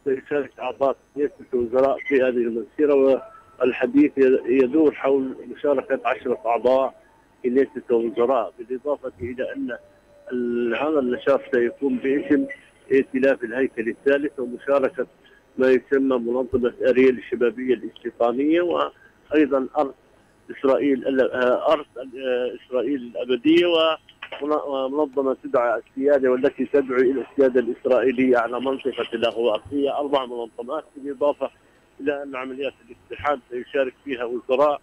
سيشارك 0.04 0.50
أعضاء 0.58 0.96
كنيسة 1.14 1.32
الوزراء 1.54 1.98
في 2.08 2.14
هذه 2.14 2.28
المسيرة 2.28 3.22
الحديث 3.62 4.12
يدور 4.48 4.94
حول 4.94 5.34
مشاركة 5.56 6.00
عشرة 6.04 6.38
أعضاء 6.46 6.94
في 7.42 7.48
لجنة 7.48 7.82
الوزراء 7.90 8.52
بالإضافة 8.58 9.12
إلى 9.20 9.52
أن 9.52 9.76
هذا 10.74 10.98
النشاط 10.98 11.40
سيكون 11.54 11.96
باسم 11.96 12.46
ائتلاف 12.92 13.44
الهيكل 13.44 13.88
الثالث 13.88 14.40
ومشاركة 14.40 15.06
ما 15.58 15.68
يسمى 15.70 16.18
منظمة 16.18 16.72
أريل 16.88 17.18
الشبابية 17.18 17.74
الاستيطانية 17.74 18.60
وأيضا 18.62 19.68
أرض 19.78 19.94
إسرائيل 20.50 21.20
أرض 21.68 21.86
إسرائيل 22.66 22.96
الأبدية 22.96 23.66
ومنظمة 24.42 25.36
تدعى 25.44 25.80
السيادة 25.90 26.30
والتي 26.30 26.64
تدعو 26.64 26.96
إلى 26.96 27.24
السيادة 27.30 27.60
الإسرائيلية 27.60 28.38
على 28.38 28.60
منطقة 28.60 29.06
الأغواء 29.14 29.62
هي 29.72 29.90
أربع 29.90 30.26
منظمات 30.26 30.84
بالإضافة 30.96 31.50
إلى 32.00 32.22
ان 32.22 32.36
عمليات 32.36 32.72
الاقتحام 32.88 33.40
سيشارك 33.50 33.94
فيها 34.04 34.24
وزراء 34.24 34.80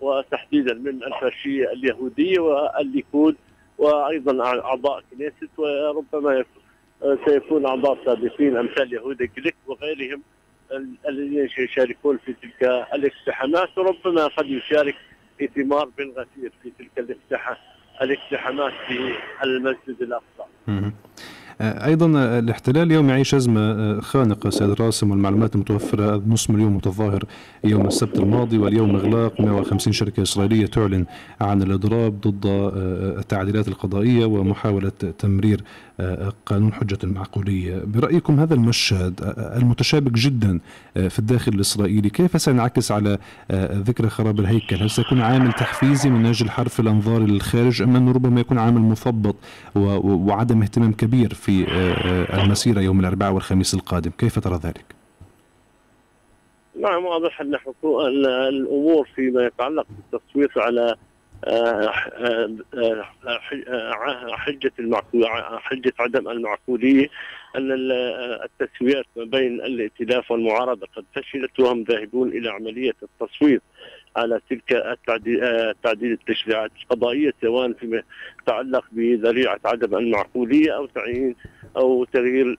وتحديدا 0.00 0.74
من 0.74 1.04
الفاشية 1.04 1.72
اليهودية 1.72 2.38
والليكود 2.38 3.36
وأيضا 3.78 4.44
أعضاء 4.44 5.02
كنيست 5.10 5.58
وربما 5.58 6.44
سيكون 7.26 7.66
أعضاء 7.66 8.04
سابقين 8.04 8.56
أمثال 8.56 8.92
يهودا 8.92 9.28
جليك 9.36 9.56
وغيرهم 9.66 10.22
الذين 11.08 11.48
سيشاركون 11.48 12.18
في 12.18 12.32
تلك 12.42 12.62
الاقتحامات 12.94 13.78
وربما 13.78 14.26
قد 14.26 14.46
يشارك 14.46 14.96
ثمار 15.54 15.88
بن 15.98 16.10
غفير 16.10 16.52
في 16.62 16.72
تلك 16.78 17.18
الاقتحامات 18.02 18.72
في 18.88 19.14
المسجد 19.44 20.02
الأقصى. 20.02 20.50
آه، 21.60 21.86
أيضا 21.86 22.18
آه، 22.18 22.38
الاحتلال 22.38 22.82
اليوم 22.82 23.08
يعيش 23.08 23.34
أزمة 23.34 23.60
آه، 23.60 24.00
خانقة 24.00 24.50
سيد 24.50 24.70
راسم 24.70 25.10
والمعلومات 25.10 25.54
المتوفرة 25.54 26.22
نصف 26.26 26.50
مليون 26.50 26.72
متظاهر 26.72 27.24
يوم 27.64 27.86
السبت 27.86 28.18
الماضي 28.18 28.58
واليوم 28.58 28.96
إغلاق 28.96 29.40
150 29.40 29.92
شركة 29.92 30.22
إسرائيلية 30.22 30.66
تعلن 30.66 31.06
عن 31.40 31.62
الإضراب 31.62 32.20
ضد 32.20 32.46
التعديلات 33.18 33.68
القضائية 33.68 34.24
ومحاولة 34.24 34.92
تمرير 35.18 35.64
قانون 36.46 36.72
حجة 36.72 36.98
المعقولية. 37.04 37.82
برأيكم 37.84 38.40
هذا 38.40 38.54
المشهد 38.54 39.34
المتشابك 39.56 40.12
جدا 40.12 40.60
في 40.94 41.18
الداخل 41.18 41.52
الإسرائيلي 41.52 42.10
كيف 42.10 42.40
سينعكس 42.40 42.92
على 42.92 43.18
ذكرى 43.72 44.08
خراب 44.08 44.40
الهيكل؟ 44.40 44.76
هل 44.76 44.90
سيكون 44.90 45.20
عامل 45.20 45.52
تحفيزي 45.52 46.10
من 46.10 46.26
أجل 46.26 46.50
حرف 46.50 46.80
الأنظار 46.80 47.20
للخارج 47.20 47.82
أم 47.82 47.96
انه 47.96 48.12
ربما 48.12 48.40
يكون 48.40 48.58
عامل 48.58 48.80
مثبط 48.80 49.36
وعدم 49.74 50.62
اهتمام 50.62 50.92
كبير 50.92 51.34
في 51.34 51.64
آه، 51.64 51.92
آه، 51.92 52.44
المسيرة 52.44 52.80
يوم 52.80 53.00
الأربعاء 53.00 53.32
والخميس 53.32 53.74
القادم؟ 53.74 54.10
كيف 54.18 54.38
ترى 54.38 54.60
ذلك؟ 54.64 54.84
نعم 56.80 57.04
واضح 57.04 57.40
أن 57.40 57.54
الأمور 58.48 59.08
فيما 59.14 59.46
يتعلق 59.46 59.86
بالتصويت 60.12 60.58
على 60.58 60.96
حجة 64.36 64.72
حجة 65.58 65.92
عدم 65.98 66.28
المعقولية 66.28 67.08
أن 67.56 67.72
التسويات 68.44 69.04
ما 69.16 69.24
بين 69.24 69.60
الائتلاف 69.60 70.30
والمعارضة 70.30 70.86
قد 70.96 71.04
فشلت 71.14 71.60
وهم 71.60 71.82
ذاهبون 71.82 72.28
إلى 72.28 72.50
عملية 72.50 72.94
التصويت. 73.02 73.62
على 74.16 74.40
تلك 74.50 74.96
تعديل 75.82 76.12
التشريعات 76.12 76.70
القضائية 76.82 77.32
سواء 77.42 77.72
فيما 77.72 78.02
يتعلق 78.42 78.84
بذريعة 78.92 79.60
عدم 79.64 79.96
المعقولية 79.96 80.76
أو 80.76 80.86
تعيين 80.86 81.36
أو 81.76 82.04
تغيير 82.04 82.54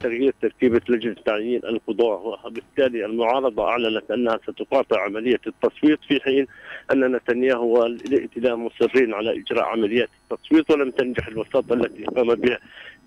تغيير 0.00 0.34
تركيبة 0.42 0.80
لجنة 0.88 1.16
تعيين 1.26 1.60
القضاء. 1.64 2.46
وبالتالي 2.46 3.04
المعارضة 3.06 3.68
أعلنت 3.68 4.10
أنها 4.10 4.38
ستقاطع 4.48 5.00
عملية 5.02 5.40
التصويت 5.46 5.98
في 6.08 6.20
حين 6.20 6.46
أن 6.92 7.12
نتنياهو 7.16 7.80
والائتلاف 7.80 8.58
مصرين 8.58 9.14
على 9.14 9.38
إجراء 9.38 9.64
عمليات 9.64 10.08
التصويت 10.32 10.70
ولم 10.70 10.90
تنجح 10.90 11.26
الوساطة 11.26 11.74
التي 11.74 12.04
قام 12.04 12.34
بها 12.34 12.58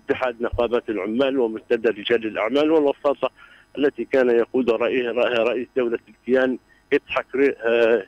اتحاد 0.06 0.42
نقابات 0.42 0.90
العمال 0.90 1.38
ومنتدى 1.38 1.88
رجال 1.88 2.26
الأعمال 2.26 2.70
والوساطة 2.70 3.30
التي 3.78 4.04
كان 4.04 4.30
يقودها 4.30 4.76
رئيس 5.44 5.66
دولة 5.76 5.98
الكيان 6.08 6.58
يضحك 6.92 7.26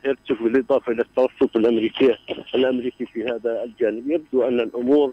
هيرتسوف 0.05 0.43
بالإضافة 0.43 0.93
إلى 0.93 1.03
التوسط 1.03 1.57
الامريكي 1.57 2.17
الأمريكي 2.55 3.07
في 3.07 3.25
هذا 3.25 3.65
الجانب. 3.65 4.11
يبدو 4.11 4.43
أن 4.43 4.61
الأمور 4.61 5.13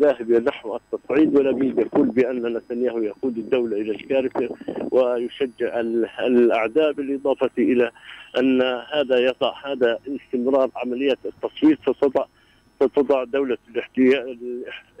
ذاهبة 0.00 0.38
نحو 0.38 0.76
التصعيد 0.76 1.36
ولم 1.36 1.62
يقول 1.80 2.06
بأن 2.06 2.56
نتنياهو 2.56 2.98
يقود 2.98 3.38
الدولة 3.38 3.76
إلى 3.76 3.90
الكارثة 3.90 4.48
ويشجع 4.90 5.80
الأعداء 6.26 6.92
بالإضافة 6.92 7.50
إلى 7.58 7.90
أن 8.38 8.62
هذا 8.62 9.18
يضع 9.18 9.54
هذا 9.66 9.98
استمرار 10.08 10.70
عمليات 10.76 11.18
التصويت 11.24 11.78
ستضع 11.80 12.24
ستضع 12.82 13.24
دولة 13.24 13.58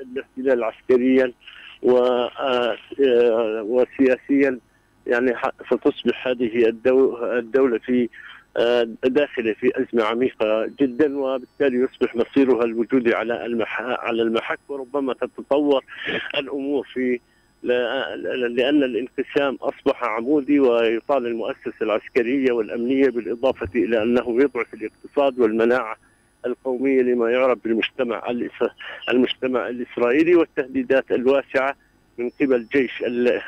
الاحتلال 0.00 0.64
عسكريا 0.64 1.32
آه، 1.88 2.76
وسياسيا 3.62 4.58
يعني 5.06 5.34
ستصبح 5.70 6.28
هذه 6.28 6.68
الدولة 7.38 7.78
في 7.78 8.08
آه، 8.56 8.88
داخله 9.04 9.52
في 9.52 9.72
أزمة 9.74 10.04
عميقة 10.04 10.70
جدا 10.80 11.18
وبالتالي 11.18 11.76
يصبح 11.76 12.16
مصيرها 12.16 12.64
الوجودي 12.64 13.14
على 13.14 13.34
على 13.78 14.22
المحك 14.22 14.58
وربما 14.68 15.14
تتطور 15.14 15.84
الأمور 16.34 16.86
في 16.92 17.20
لأن 17.62 18.82
الانقسام 18.82 19.54
أصبح 19.54 20.04
عمودي 20.04 20.60
ويطال 20.60 21.26
المؤسسة 21.26 21.74
العسكرية 21.82 22.52
والأمنية 22.52 23.08
بالإضافة 23.08 23.68
إلى 23.74 24.02
أنه 24.02 24.42
يضعف 24.42 24.74
الاقتصاد 24.74 25.40
والمناعة 25.40 25.96
القومية 26.46 27.02
لما 27.02 27.30
يعرف 27.30 27.58
بالمجتمع 27.64 28.22
المجتمع 29.10 29.68
الإسرائيلي 29.68 30.34
والتهديدات 30.34 31.12
الواسعة 31.12 31.76
من 32.18 32.30
قبل 32.40 32.66
جيش 32.72 33.02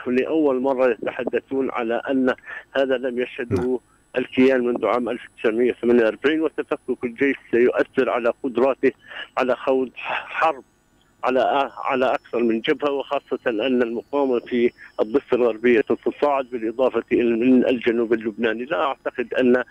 لأول 0.06 0.60
مرة 0.60 0.90
يتحدثون 0.90 1.70
على 1.70 2.02
أن 2.10 2.34
هذا 2.76 2.98
لم 2.98 3.20
يشهده 3.20 3.80
الكيان 4.18 4.60
منذ 4.66 4.86
عام 4.86 5.08
1948 5.08 6.40
وتفكك 6.40 7.04
الجيش 7.04 7.36
سيؤثر 7.50 8.10
على 8.10 8.32
قدراته 8.42 8.92
على 9.38 9.56
خوض 9.56 9.90
حرب 9.96 10.64
على 11.24 11.70
على 11.84 12.14
أكثر 12.14 12.38
من 12.38 12.60
جبهة 12.60 12.90
وخاصة 12.90 13.38
أن 13.46 13.82
المقاومة 13.82 14.38
في 14.38 14.70
الضفة 15.00 15.36
الغربية 15.36 15.80
تتصاعد 15.80 16.46
بالإضافة 16.52 17.04
إلى 17.12 17.70
الجنوب 17.70 18.12
اللبناني، 18.12 18.64
لا 18.64 18.84
أعتقد 18.84 19.34
أن 19.34 19.64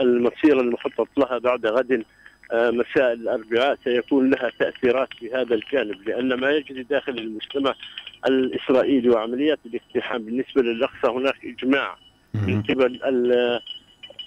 المسيرة 0.00 0.60
المخطط 0.60 1.08
لها 1.16 1.38
بعد 1.38 1.66
غد 1.66 2.04
مساء 2.52 3.12
الأربعاء. 3.12 3.78
سيكون 3.84 4.30
لها 4.30 4.50
تأثيرات 4.58 5.08
في 5.18 5.32
هذا 5.32 5.54
الجانب 5.54 6.08
لأن 6.08 6.34
ما 6.34 6.50
يجري 6.50 6.82
داخل 6.82 7.18
المجتمع 7.18 7.74
الإسرائيلي 8.28 9.08
وعمليات 9.08 9.58
الاقتحام 9.66 10.22
بالنسبة 10.22 10.62
للأقصى 10.62 11.08
هناك 11.08 11.44
إجماع 11.44 11.96
من 12.34 12.62
قبل 12.62 13.00
آه، 13.02 13.60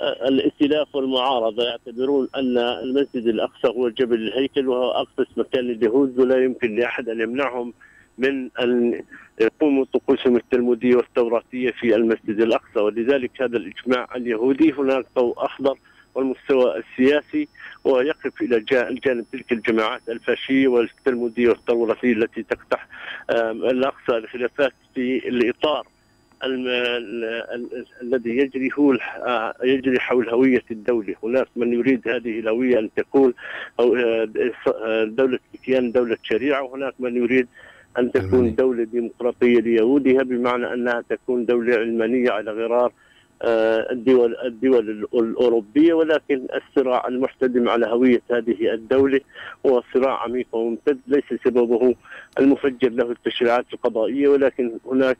الائتلاف 0.02 0.96
والمعارضة. 0.96 1.64
يعتبرون 1.64 2.28
أن 2.36 2.58
المسجد 2.58 3.28
الأقصى 3.28 3.68
هو 3.68 3.90
جبل 3.90 4.28
الهيكل 4.28 4.68
وهو 4.68 4.92
اقدس 4.92 5.28
مكان 5.38 5.64
لليهود 5.64 6.20
ولا 6.20 6.44
يمكن 6.44 6.76
لأحد 6.76 7.10
أن 7.10 7.22
يمنعهم 7.22 7.74
من 8.18 8.50
أن 8.60 9.04
يقوموا 9.42 9.86
طقوسهم 9.94 10.36
التلمودية 10.36 10.96
والتوراتيه 10.96 11.72
في 11.72 11.96
المسجد 11.96 12.42
الأقصى. 12.42 12.80
ولذلك 12.80 13.42
هذا 13.42 13.58
الإجماع 13.58 14.08
اليهودي 14.16 14.72
هناك 14.72 15.06
ضوء 15.16 15.46
أخضر 15.46 15.78
والمستوى 16.15 16.78
السياسي 16.78 17.47
ويقف 17.84 18.41
إلى 18.41 18.60
جانب 19.06 19.26
تلك 19.32 19.52
الجماعات 19.52 20.02
الفاشية 20.10 20.67
والتلموديه 20.67 21.50
والثوراتيه 21.50 22.13
التي 22.13 22.43
تقتح 22.43 22.88
الأقصى 23.71 24.17
الخلافات 24.17 24.74
في 24.95 25.30
الإطار 25.30 25.88
الذي 28.02 28.38
يجري 28.38 28.69
هو 28.80 28.93
آه، 28.93 29.54
يجري 29.63 30.00
حول 30.00 30.30
هوية 30.30 30.63
الدولة، 30.71 31.15
هناك 31.24 31.47
من 31.56 31.74
يريد 31.74 32.08
هذه 32.08 32.39
الهوية 32.39 32.80
أن 32.80 32.89
تكون 32.95 33.34
أو 33.80 33.95
آه، 33.95 35.04
دولة 35.04 35.39
كيان 35.65 35.91
دولة 35.91 36.17
شريعة 36.24 36.63
وهناك 36.63 36.93
من 37.00 37.15
يريد 37.15 37.47
أن 38.00 38.12
تكون 38.12 38.56
دولة 38.56 38.84
ديمقراطية 38.84 39.60
ليهودها 39.60 40.24
بمعنى 40.24 40.74
أنها 40.74 41.04
تكون 41.10 41.45
دولة 41.45 41.76
علمانية 41.76 42.32
على 42.32 42.52
غرار 42.52 42.86
آه، 42.86 42.91
الدول 43.44 44.36
الدول 44.46 45.08
الأوروبية 45.14 45.94
ولكن 45.94 46.48
الصراع 46.56 47.08
المحتدم 47.08 47.70
على 47.70 47.86
هوية 47.86 48.22
هذه 48.32 48.74
الدولة 48.74 49.22
هو 49.66 49.84
صراع 49.94 50.24
عميق 50.24 50.48
وممتد 50.52 51.00
ليس 51.08 51.42
سببه 51.46 51.96
المفجر 52.40 52.90
له 52.90 53.12
التشريعات 53.12 53.66
القضائية 53.74 54.28
ولكن 54.28 54.72
هناك 54.86 55.18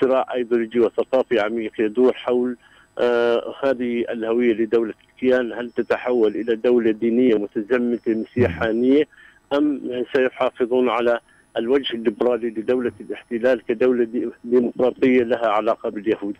صراع 0.00 0.26
ايديولوجي 0.34 0.80
وثقافي 0.80 1.40
عميق 1.40 1.72
يدور 1.78 2.12
حول 2.12 2.56
آه 2.98 3.54
هذه 3.64 4.04
الهوية 4.10 4.52
لدولة 4.54 4.94
الكيان. 5.14 5.52
هل 5.52 5.70
تتحول 5.70 6.36
إلى 6.36 6.56
دولة 6.56 6.90
دينية 6.90 7.34
متزمتة 7.34 8.14
مسيحانية 8.14 9.04
أم 9.52 9.80
سيحافظون 10.16 10.88
على 10.88 11.20
الوجه 11.56 11.94
الليبرالي 11.94 12.50
لدولة 12.50 12.92
الاحتلال 13.00 13.62
كدولة 13.68 14.08
ديمقراطية 14.44 15.22
لها 15.22 15.46
علاقة 15.46 15.88
باليهود. 15.90 16.34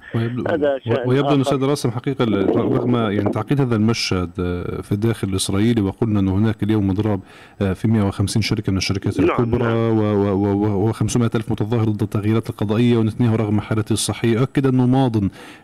هذا 0.49 0.79
شأن 0.85 1.09
ويبدو 1.09 1.35
أن 1.35 1.41
أستاذ 1.41 1.65
راسم 1.65 1.91
حقيقة 1.91 2.25
رغم 2.25 2.97
يعني 2.97 3.31
تعقيد 3.31 3.61
هذا 3.61 3.77
المشهد 3.77 4.31
آه، 4.41 4.81
في 4.81 4.93
الداخل 4.93 5.29
الإسرائيلي 5.29 5.83
وقلنا 5.83 6.21
أن 6.21 6.29
هناك 6.29 6.63
اليوم 6.63 6.91
إضراب 6.91 7.21
آه، 7.63 7.73
في 7.73 7.89
150 7.89 8.43
شركة 8.43 8.73
من 8.73 8.79
الشركات 8.79 9.21
نعم 9.21 9.31
الكبرى 9.31 9.65
نعم. 9.65 10.93
و500 10.93 11.35
ألف 11.35 11.53
متظاهر 11.53 11.85
ضد 11.85 12.03
التغييرات 12.03 12.51
القضائية 12.51 12.97
ونتنياهو 12.97 13.37
رغم 13.37 13.61
حالته 13.61 13.93
الصحية. 13.93 14.43
أكد 14.43 14.67
أنه 14.67 14.87
ماض 14.87 15.17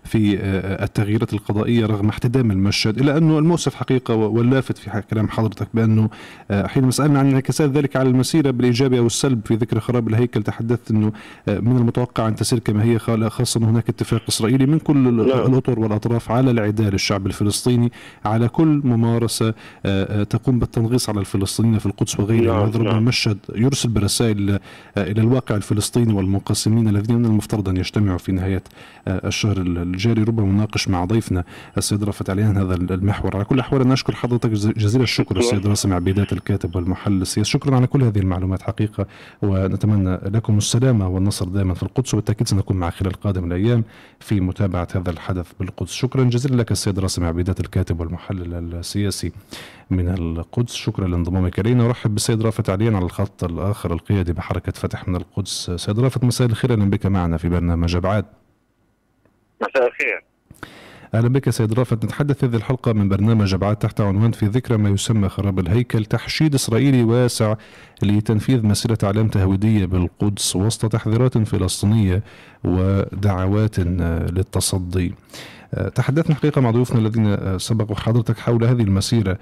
في 0.04 0.38
آه، 0.38 0.84
التغييرات 0.84 1.32
القضائية 1.32 1.86
رغم 1.86 2.08
احتدام 2.08 2.50
المشهد 2.50 2.98
إلا 2.98 3.18
أنه 3.18 3.38
المؤسف 3.38 3.74
حقيقة 3.74 4.14
واللافت 4.14 4.78
في 4.78 5.02
كلام 5.10 5.28
حضرتك 5.28 5.68
بأنه 5.74 6.10
حينما 6.50 6.90
سألنا 6.90 7.18
عن 7.18 7.28
انعكاسات 7.28 7.70
ذلك 7.70 7.96
على 7.96 8.08
المسيرة 8.08 8.50
بالإيجاب 8.50 8.94
أو 8.94 9.06
السلب 9.06 9.39
في 9.44 9.54
ذكر 9.54 9.80
خراب 9.80 10.08
الهيكل. 10.08 10.42
تحدثت 10.42 10.90
إنه 10.90 11.12
آه، 11.48 11.58
من 11.58 11.76
المتوقع 11.76 12.28
أن 12.28 12.34
تسير 12.34 12.58
كما 12.58 12.84
هي 12.84 12.98
خاصة 13.28 13.60
انه 13.60 13.70
هناك 13.70 13.88
اتفاق 13.88 14.22
إسرائيلي 14.28 14.66
من 14.66 14.78
كل 14.78 14.96
نعم. 14.96 15.20
الأطر 15.20 15.80
والأطراف 15.80 16.30
على 16.30 16.50
العداء 16.50 16.90
للشعب 16.90 17.26
الفلسطيني 17.26 17.92
على 18.24 18.48
كل 18.48 18.80
ممارسة 18.84 19.48
آه، 19.48 19.54
آه، 19.86 20.22
تقوم 20.22 20.58
بالتنغيص 20.58 21.08
على 21.08 21.20
الفلسطينيين 21.20 21.78
في 21.78 21.86
القدس 21.86 22.20
وغيرها 22.20 22.54
نعم. 22.54 22.68
هذا 22.68 22.78
نعم. 22.78 23.04
مشهد 23.04 23.38
يرسل 23.54 23.88
برسائل 23.88 24.58
إلى 24.96 25.20
الواقع 25.20 25.56
الفلسطيني 25.56 26.12
والمنقسمين 26.12 26.88
الذين 26.88 27.16
من 27.16 27.24
المفترض 27.24 27.68
أن 27.68 27.76
يجتمعوا 27.76 28.18
في 28.18 28.32
نهاية 28.32 28.62
الشهر 29.08 29.56
الجاري. 29.56 30.22
ربما 30.22 30.46
نناقش 30.46 30.88
مع 30.88 31.04
ضيفنا 31.04 31.44
السيد 31.78 32.04
رفت 32.04 32.30
عليان 32.30 32.56
هذا 32.56 32.74
المحور. 32.74 33.36
على 33.36 33.44
كل 33.44 33.54
الاحوال 33.54 33.88
نشكر 33.88 34.14
حضرتك 34.14 34.50
جزيل 34.50 35.02
الشكر 35.02 35.38
السيد 35.38 35.66
راسم 35.66 35.92
عبيدات 35.92 36.32
الكاتب 36.32 36.76
والمحلل 36.76 37.22
السياسي. 37.22 37.50
شكرا 37.50 37.76
على 37.76 37.86
كل 37.86 38.02
هذه 38.02 38.18
المعلومات. 38.18 38.62
حقيقة 38.62 39.06
ونتمنى 39.42 40.16
لكم 40.16 40.58
السلامة 40.58 41.08
والنصر 41.08 41.48
دائما 41.48 41.74
في 41.74 41.82
القدس 41.82 42.14
وبالتأكيد 42.14 42.48
سنكون 42.48 42.76
مع 42.76 42.90
خلال 42.90 43.12
قادم 43.12 43.44
الأيام 43.44 43.84
في 44.20 44.40
متابعة 44.40 44.88
هذا 44.94 45.10
الحدث 45.10 45.52
بالقدس. 45.60 45.90
شكرا 45.90 46.24
جزيلا 46.24 46.56
لك 46.56 46.70
السيد 46.70 46.98
راسم 46.98 47.24
عبيدات 47.24 47.60
الكاتب 47.60 48.00
والمحلل 48.00 48.74
السياسي 48.74 49.32
من 49.90 50.08
القدس. 50.08 50.74
شكرا 50.74 51.08
لانضمامك 51.08 51.60
إلينا. 51.60 51.84
ورحب 51.84 52.10
بالسيد 52.14 52.42
رافت 52.42 52.70
عليا 52.70 52.96
على 52.96 53.04
الخط 53.04 53.44
الآخر 53.44 53.92
القيادي 53.92 54.32
بحركة 54.32 54.72
فتح 54.72 55.08
من 55.08 55.16
القدس. 55.16 55.70
سيد 55.76 56.00
رافت 56.00 56.24
مساء 56.24 56.46
الخير 56.46 56.72
أهلا 56.72 56.90
بك 56.90 57.06
معنا 57.06 57.36
في 57.36 57.48
برنامج 57.48 57.96
أبعاد. 57.96 58.24
مساء 59.62 59.86
الخير. 59.86 60.29
أهلا 61.14 61.28
بك 61.28 61.50
سيد 61.50 61.72
رافت 61.72 62.04
نتحدث 62.04 62.44
هذه 62.44 62.56
الحلقة 62.56 62.92
من 62.92 63.08
برنامج 63.08 63.54
أبعاد 63.54 63.76
تحت 63.76 64.00
عنوان 64.00 64.32
في 64.32 64.46
ذكرى 64.46 64.76
ما 64.76 64.88
يسمى 64.88 65.28
خراب 65.28 65.58
الهيكل 65.58 66.04
تحشيد 66.04 66.54
إسرائيلي 66.54 67.02
واسع 67.02 67.54
لتنفيذ 68.02 68.66
مسيرة 68.66 68.98
إعلام 69.04 69.28
تهويدية 69.28 69.86
بالقدس 69.86 70.56
وسط 70.56 70.92
تحذيرات 70.92 71.38
فلسطينية 71.38 72.22
ودعوات 72.64 73.78
للتصدي. 73.78 75.14
تحدثنا 75.94 76.34
حقيقة 76.34 76.60
مع 76.60 76.70
ضيوفنا 76.70 76.98
الذين 76.98 77.58
سبقوا 77.58 77.96
حضرتك 77.96 78.38
حول 78.38 78.64
هذه 78.64 78.82
المسيرة 78.82 79.38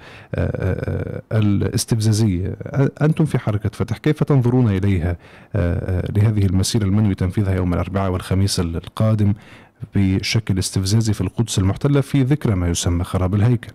الاستفزازية. 1.31 2.55
أنتم 3.01 3.25
في 3.25 3.39
حركة 3.39 3.69
فتح 3.73 3.97
كيف 3.97 4.23
تنظرون 4.23 4.67
إليها؟ 4.69 5.17
لهذه 6.15 6.45
المسيرة 6.45 6.83
المنوي 6.83 7.15
تنفيذها 7.15 7.55
يوم 7.55 7.73
الأربعاء 7.73 8.11
والخميس 8.11 8.59
القادم 8.59 9.33
بشكل 9.95 10.59
استفزازي 10.59 11.13
في 11.13 11.21
القدس 11.21 11.59
المحتلة 11.59 12.01
في 12.01 12.21
ذكرى 12.21 12.55
ما 12.55 12.69
يسمى 12.69 13.03
خراب 13.03 13.35
الهيكل. 13.35 13.71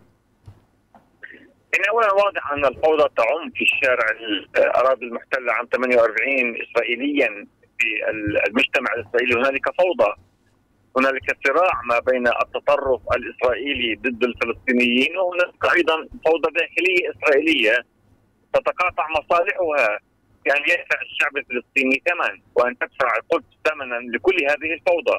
يعني 1.75 1.89
أولا 1.91 2.13
واضح 2.13 2.53
أن 2.53 2.65
الفوضى 2.65 3.09
تعم 3.17 3.51
في 3.55 3.63
الشارع 3.63 4.07
الأراضي 4.57 5.07
المحتلة 5.07 5.53
عام 5.53 5.67
48 5.73 6.57
اسرائيليا 6.63 7.47
في 7.79 7.87
المجتمع 8.47 8.93
الإسرائيلي. 8.95 9.35
هنالك 9.35 9.65
فوضى 9.79 10.13
هنالك 10.97 11.37
صراع 11.47 11.81
ما 11.91 11.99
بين 11.99 12.27
التطرف 12.29 13.01
الإسرائيلي 13.17 13.95
ضد 13.95 14.25
الفلسطينيين 14.25 15.17
وهنالك 15.17 15.77
أيضا 15.77 15.97
فوضى 16.25 16.49
داخلية 16.55 17.11
إسرائيلية 17.11 17.85
تتقاطع 18.55 19.07
مصالحها 19.09 19.99
يعني 20.47 20.63
يدفع 20.63 20.99
الشعب 21.03 21.37
الفلسطيني 21.37 22.03
ثمن 22.07 22.41
وأن 22.55 22.79
تدفع 22.79 23.17
القدس 23.17 23.47
ثمنا 23.69 23.95
لكل 24.17 24.37
هذه 24.45 24.75
الفوضى. 24.75 25.19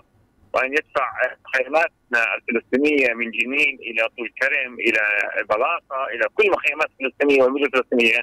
وأن 0.56 0.74
يدفع 0.74 1.14
خيماتنا 1.56 2.36
الفلسطينية 2.36 3.14
من 3.14 3.32
جنين 3.32 3.80
إلى 3.80 4.10
طول 4.18 4.32
كرم 4.42 4.74
إلى 4.80 5.02
بلاقه 5.50 6.08
إلى 6.14 6.26
كل 6.36 6.52
مخيمات 6.52 6.90
الفلسطينيه 7.00 7.44
والمدن 7.44 7.66
الفلسطينيه 7.66 8.22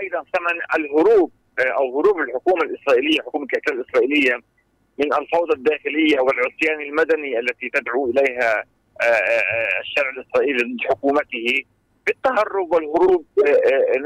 أيضا 0.00 0.24
ثمن 0.34 0.60
الهروب 0.84 1.32
أو 1.60 2.00
هروب 2.00 2.20
الحكومة 2.20 2.62
الإسرائيلية 2.62 3.20
حكومة 3.20 3.46
الاحتلال 3.52 3.80
الإسرائيلية 3.80 4.40
من 4.98 5.14
الفوضى 5.14 5.52
الداخلية 5.52 6.20
والعصيان 6.20 6.80
المدني 6.80 7.38
التي 7.38 7.70
تدعو 7.74 8.10
إليها 8.10 8.64
آه، 9.02 9.04
آه، 9.04 9.06
آه، 9.06 9.80
الشارع 9.80 10.10
الإسرائيلي 10.10 10.58
ضد 10.58 10.88
حكومته. 10.90 11.62
بالتهرب 12.06 12.72
والهروب 12.72 13.26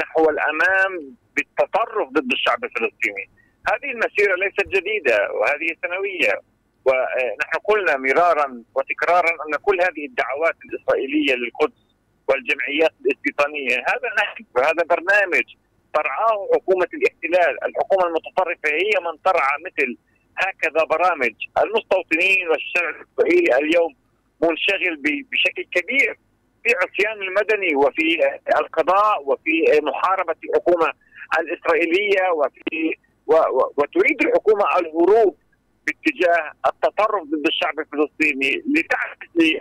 نحو 0.03 0.31
الأمام 0.31 1.17
بالتطرف 1.37 2.09
ضد 2.09 2.33
الشعب 2.33 2.65
الفلسطيني. 2.65 3.31
هذه 3.69 3.91
المسيرة 3.91 4.35
ليست 4.35 4.69
جديدة 4.69 5.33
وهذه 5.33 5.77
سنويه 5.83 6.41
ونحن 6.85 7.59
قلنا 7.65 7.97
مرارا 7.97 8.63
وتكرارا 8.75 9.31
أن 9.31 9.57
كل 9.63 9.81
هذه 9.81 10.07
الدعوات 10.07 10.57
الإسرائيلية 10.65 11.35
للقدس 11.35 11.81
والجمعيات 12.29 12.93
الاستيطانيه 13.01 13.77
هذا 13.77 14.09
نهج 14.19 14.47
وهذا 14.57 14.83
برنامج 14.91 15.45
ترعاه 15.95 16.49
حكومة 16.55 16.89
الاحتلال، 16.95 17.65
الحكومة 17.65 18.07
المتطرفة 18.07 18.69
هي 18.69 18.91
من 19.01 19.23
ترعى 19.23 19.57
مثل 19.67 19.97
هكذا 20.37 20.85
برامج، 20.85 21.35
المستوطنين 21.59 22.49
والشارع 22.49 22.91
الإسرائيلي 22.91 23.59
اليوم 23.59 23.95
منشغل 24.43 24.97
بشكل 25.31 25.65
كبير 25.75 26.19
في 26.65 26.71
عصيان 26.83 27.23
المدني 27.23 27.75
وفي 27.75 28.19
القضاء 28.61 29.23
وفي 29.29 29.81
محاربة 29.83 30.37
الحكومة 30.45 30.93
الإسرائيلية 31.39 32.31
وفي 32.31 32.97
وتريد 33.77 34.23
الحكومة 34.23 34.65
الهروب 34.79 35.37
باتجاه 35.91 36.53
التطرف 36.67 37.23
ضد 37.23 37.47
الشعب 37.47 37.81
الفلسطيني 37.81 38.63
لتعزي 38.75 39.59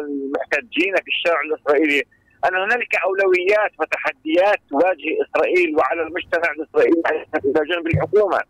المحتجين 0.00 0.94
في 0.96 1.08
الشارع 1.08 1.40
الإسرائيلي 1.40 2.02
أن 2.48 2.54
هنالك 2.54 2.96
أولويات 2.96 3.72
وتحديات 3.80 4.58
تواجه 4.70 5.10
إسرائيل 5.24 5.76
وعلى 5.76 6.02
المجتمع 6.02 6.50
الإسرائيلي 6.52 7.02
إلى 7.44 7.68
جانب 7.70 7.86
الحكومة. 7.86 8.40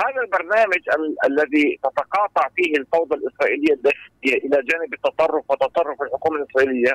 هذا 0.00 0.20
البرنامج 0.24 0.82
ال 0.96 1.16
الذي 1.30 1.78
تتقاطع 1.84 2.48
فيه 2.56 2.76
الفوضى 2.76 3.14
الإسرائيلية 3.14 3.72
الداخلية 3.72 4.38
إلى 4.44 4.62
جانب 4.70 4.94
التطرف 4.94 5.50
وتطرف 5.50 6.02
الحكومة 6.02 6.36
الإسرائيلية 6.36 6.92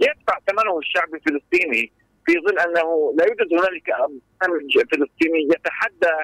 يدفع 0.00 0.38
ثمنه 0.46 0.78
الشعب 0.78 1.14
الفلسطيني 1.14 1.92
في 2.26 2.32
ظل 2.32 2.58
أنه 2.58 3.14
لا 3.18 3.24
يوجد 3.24 3.52
هنالك 3.52 3.86
برنامج 4.40 4.72
فلسطيني 4.92 5.48
يتحدى 5.54 6.16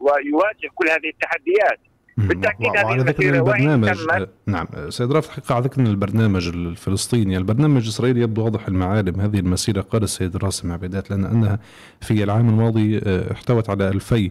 ويواجه 0.00 0.68
كل 0.74 0.88
هذه 0.88 1.08
التحديات 1.08 1.80
بالتأكيد 2.26 2.76
هذه 2.76 2.96
ذكر 2.96 3.34
البرنامج 3.34 3.98
نعم. 4.46 4.66
سيد 4.88 5.12
رافع 5.12 5.28
الحقيقة 5.28 5.54
على 5.54 5.64
ذكر 5.64 5.80
البرنامج 5.80 6.48
الفلسطيني. 6.48 7.36
البرنامج 7.36 7.82
الإسرائيلي 7.82 8.20
يبدو 8.20 8.44
واضح 8.44 8.68
المعالم. 8.68 9.20
هذه 9.20 9.38
المسيرة 9.38 9.80
قال 9.80 10.02
السيد 10.02 10.36
راسم 10.36 10.72
عبيدات 10.72 11.10
لأن 11.10 11.24
أنها 11.24 11.58
في 12.00 12.24
العام 12.24 12.48
الماضي 12.48 12.98
آه، 12.98 13.32
احتوت 13.32 13.70
على 13.70 13.88
ألفي 13.88 14.30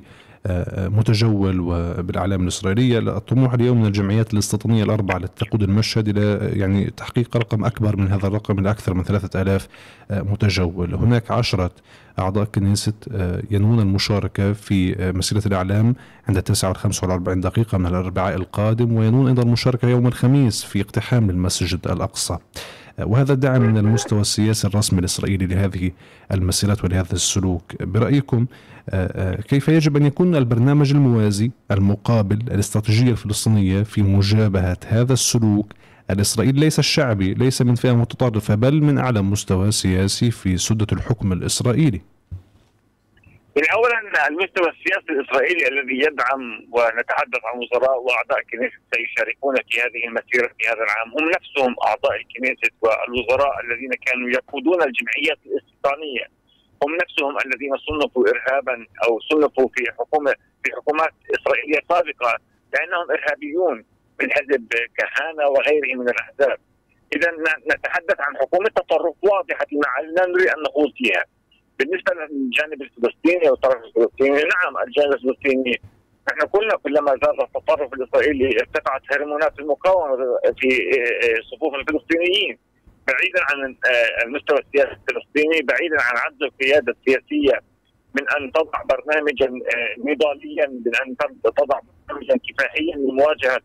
متجول 0.77 1.59
وبالإعلام 1.59 2.43
الإسرائيلية. 2.43 2.99
الطموح 2.99 3.53
اليوم 3.53 3.81
من 3.81 3.85
الجمعيات 3.85 4.33
الاستيطانية 4.33 4.83
الأربعة 4.83 5.17
التي 5.17 5.45
تقود 5.45 5.63
المشهد 5.63 6.17
إلى 6.17 6.51
يعني 6.59 6.89
تحقيق 6.97 7.37
رقم 7.37 7.65
أكبر 7.65 7.95
من 7.97 8.07
هذا 8.07 8.27
الرقم 8.27 8.59
إلى 8.59 8.69
أكثر 8.71 8.93
من 8.93 9.03
ثلاثة 9.03 9.41
آلاف 9.41 9.67
متجول. 10.11 10.93
هناك 10.95 11.31
عشرة 11.31 11.71
أعضاء 12.19 12.45
كنيسة 12.45 12.93
ينوون 13.51 13.79
المشاركة 13.79 14.53
في 14.53 14.95
مسيرة 15.15 15.43
الإعلام 15.45 15.95
عند 16.27 16.41
9 16.41 16.73
45 16.73 17.41
دقيقة 17.41 17.77
من 17.77 17.85
الأربعاء 17.85 18.35
القادم 18.35 18.93
وينوون 18.93 19.27
أيضا 19.27 19.43
المشاركة 19.43 19.87
يوم 19.87 20.07
الخميس 20.07 20.63
في 20.63 20.81
اقتحام 20.81 21.29
المسجد 21.29 21.87
الأقصى. 21.87 22.37
وهذا 23.01 23.33
دعم 23.33 23.61
من 23.61 23.77
المستوى 23.77 24.21
السياسي 24.21 24.67
الرسمي 24.67 24.99
الإسرائيلي 24.99 25.45
لهذه 25.45 25.91
المسيرات 26.31 26.83
ولهذا 26.83 27.13
السلوك. 27.13 27.83
برأيكم 27.83 28.45
آه، 28.89 29.33
آه، 29.33 29.41
كيف 29.41 29.67
يجب 29.67 29.97
أن 29.97 30.05
يكون 30.05 30.35
البرنامج 30.35 30.91
الموازي 30.91 31.51
المقابل 31.71 32.35
الاستراتيجية 32.35 33.11
الفلسطينية 33.11 33.83
في 33.83 34.01
مجابهة 34.01 34.77
هذا 34.87 35.13
السلوك؟ 35.13 35.73
الإسرائيلي 36.09 36.59
ليس 36.59 36.79
الشعبي 36.79 37.33
ليس 37.33 37.61
من 37.61 37.75
فئة 37.75 37.91
متطرفة 37.91 38.55
بل 38.55 38.81
من 38.83 38.97
أعلى 38.97 39.21
مستوى 39.21 39.71
سياسي 39.71 40.31
في 40.31 40.57
سدة 40.57 40.87
الحكم 40.91 41.31
الإسرائيلي. 41.31 42.01
اولا 43.65 44.27
المستوى 44.27 44.69
السياسي 44.69 45.09
الإسرائيلي 45.09 45.67
الذي 45.67 45.99
يدعم 45.99 46.41
ونتحدث 46.71 47.41
عن 47.45 47.59
وزراء 47.59 48.01
وأعضاء 48.01 48.41
كنيسه 48.51 48.77
سيشاركون 48.93 49.55
في 49.55 49.81
هذه 49.81 50.07
المسيرة 50.07 50.47
في 50.59 50.67
هذا 50.67 50.83
العام 50.83 51.09
هم 51.17 51.29
نفسهم 51.29 51.75
أعضاء 51.87 52.15
الكنيسة 52.15 52.69
والوزراء 52.81 53.65
الذين 53.65 53.91
كانوا 54.05 54.29
يقودون 54.29 54.83
الجمعيات 54.83 55.39
الاستيطانيه 55.45 56.25
هم 56.83 56.95
نفسهم 56.95 57.37
الذين 57.45 57.77
صنفوا 57.77 58.25
ارهابا 58.29 58.85
أو 59.03 59.19
صنفوا 59.19 59.69
في 59.75 59.91
حكومه 59.91 60.33
في 60.63 60.71
حكومات 60.75 61.13
إسرائيلية 61.35 61.79
سابقة 61.89 62.37
لأنهم 62.73 63.11
إرهابيون 63.11 63.85
من 64.21 64.31
حزب 64.31 64.67
كهانة 64.97 65.47
وغيره 65.47 65.95
من 65.95 66.09
الأحزاب. 66.09 66.57
اذا 67.15 67.31
نتحدث 67.73 68.19
عن 68.19 68.37
حكومة 68.37 68.69
تطرف 68.69 69.15
واضحة 69.21 69.67
لا 70.15 70.25
نريد 70.25 70.47
أن 70.47 70.63
نخوض 70.63 70.91
فيها. 70.97 71.25
بالنسبة 71.79 72.13
للجانب 72.13 72.81
الفلسطيني 72.81 73.49
والطرف 73.49 73.83
الفلسطيني 73.83 74.31
نعم 74.31 74.77
الجانب 74.87 75.13
الفلسطيني. 75.13 75.81
نحن 76.29 76.47
قلنا 76.47 76.75
كلما 76.75 77.11
زاد 77.11 77.41
التطرف 77.41 77.93
الإسرائيلي 77.93 78.59
ارتفعت 78.59 79.01
هرمونات 79.11 79.59
المقاومه 79.59 80.17
في 80.59 80.69
صفوف 81.51 81.75
الفلسطينيين. 81.75 82.57
بعيدا 83.07 83.39
عن 83.49 83.75
المستوى 84.25 84.59
السياسي 84.59 84.91
الفلسطيني 84.91 85.61
بعيدا 85.61 85.95
عن 85.99 86.17
عجز 86.17 86.43
القيادة 86.43 86.95
السياسية 86.99 87.61
من 88.15 88.29
أن 88.37 88.51
تضع 88.51 88.83
برنامجا 88.83 89.47
نضاليا 89.97 90.67
من 90.67 90.91
أن 91.05 91.17
تضع 91.43 91.79
برنامجا 92.07 92.39
كفاحيا 92.49 92.95
لمواجهة 92.95 93.61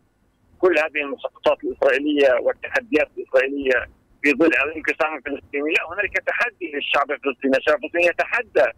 كل 0.59 0.77
هذه 0.77 1.01
المسقطات 1.01 1.57
الإسرائيلية 1.63 2.33
والتحديات 2.41 3.07
الإسرائيلية. 3.17 3.89
في 4.23 4.31
ظل 4.31 4.45
الانقسام 4.47 5.15
الفلسطيني. 5.15 5.71
لا 5.71 5.93
هنالك 5.93 6.17
تحدي 6.27 6.71
للشعب 6.73 7.11
الفلسطيني. 7.11 7.57
الشعب 7.57 7.75
الفلسطيني 7.75 8.05
يتحدى. 8.05 8.71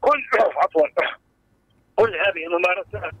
كل 0.00 0.22
عفوا. 0.56 0.88
كل 1.96 2.16
هذه 2.16 2.46
الممارسات. 2.46 3.14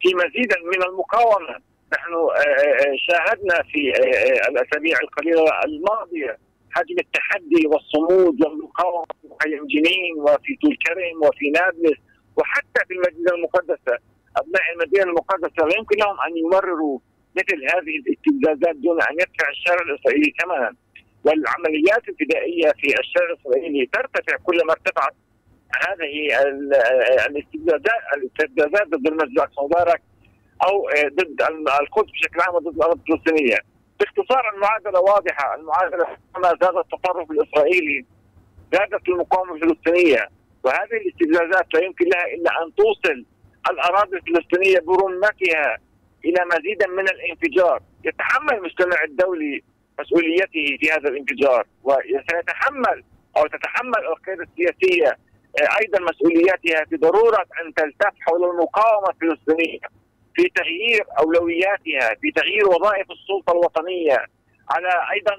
في 0.00 0.14
مزيدا 0.14 0.56
من 0.72 0.82
المقاومة. 0.82 1.56
نحن 1.92 2.12
آه، 2.12 2.38
آه، 2.38 2.96
شاهدنا 3.08 3.62
في 3.62 3.92
آه، 3.92 4.48
الأسابيع 4.48 4.98
القليلة 5.02 5.64
الماضية 5.64 6.38
حجم 6.70 6.96
التحدي 6.98 7.66
والصمود 7.66 8.46
والمقاومة 8.46 9.06
في 9.22 9.28
مخيم 9.28 9.66
جنين 9.66 10.14
وفي 10.18 10.58
طول 10.62 10.76
كرم 10.86 11.22
وفي 11.22 11.50
نابلس 11.50 11.98
وحتى 12.36 12.80
في 12.88 12.94
المدينة 12.94 13.32
المقدسة. 13.34 13.98
أبناء 14.36 14.62
المدينة 14.74 15.04
المقدسة 15.04 15.66
لا 15.66 15.76
يمكن 15.78 15.96
لهم 15.98 16.16
أن 16.20 16.36
يمرروا 16.36 16.98
مثل 17.36 17.58
هذه 17.74 17.94
الاستفزازات 18.00 18.76
دون 18.76 19.02
أن 19.02 19.14
يدفع 19.14 19.48
الشارع 19.50 19.82
الإسرائيلي 19.82 20.32
ثمنا. 20.42 20.74
والعمليات 21.24 22.08
الفدائية 22.08 22.72
في 22.80 23.00
الشارع 23.00 23.30
الإسرائيلي 23.30 23.86
ترتفع 23.92 24.36
كلما 24.36 24.72
ارتفعت 24.72 25.14
هذه 25.88 26.12
الاستفزازات 27.26 28.02
الاستفزازات 28.16 28.88
ضد 28.88 29.06
المسجد 29.06 29.48
مبارك 29.62 30.02
أو 30.64 30.88
ضد 31.08 31.42
القدس 31.80 32.10
بشكل 32.10 32.40
عام 32.40 32.54
وضد 32.54 32.76
الأرض 32.76 33.00
الفلسطينية. 33.00 33.58
باختصار 34.00 34.54
المعادلة 34.54 35.00
واضحة، 35.00 35.54
المعادلة 35.54 36.06
كما 36.34 36.48
زاد 36.48 36.76
التطرف 36.76 37.30
الإسرائيلي 37.30 38.04
زادت 38.72 39.08
المقاومة 39.08 39.54
الفلسطينية. 39.54 40.28
وهذه 40.64 40.96
الاستفزازات 41.02 41.74
لا 41.74 41.80
يمكن 41.84 42.04
لها 42.04 42.26
إلا 42.34 42.50
أن 42.62 42.74
توصل 42.74 43.24
الأراضي 43.70 44.16
الفلسطينية 44.16 44.78
برمتها. 44.80 45.78
إلى 46.24 46.44
مزيد 46.46 46.88
من 46.88 47.08
الانفجار. 47.08 47.82
يتحمل 48.04 48.54
المجتمع 48.54 49.04
الدولي 49.04 49.62
مسؤوليته 50.00 50.76
في 50.80 50.90
هذا 50.90 51.08
الانفجار 51.08 51.66
وسيتحمل 51.84 53.04
أو 53.36 53.46
تتحمل 53.46 54.06
القيادة 54.12 54.42
السياسية 54.42 55.18
آه، 55.60 55.68
أيضا 55.80 55.98
مسؤولياتها 56.00 56.84
في 56.84 56.96
ضرورة 56.96 57.46
أن 57.60 57.74
تلتف 57.74 58.14
حول 58.20 58.50
المقاومة 58.50 59.08
الفلسطينية 59.08 59.78
في 60.34 60.48
تغيير 60.54 61.04
أولوياتها 61.18 62.14
في 62.20 62.30
تغيير 62.36 62.68
وظائف 62.68 63.06
السلطة 63.10 63.52
الوطنية 63.52 64.24
على 64.70 64.88
أيضا 65.12 65.34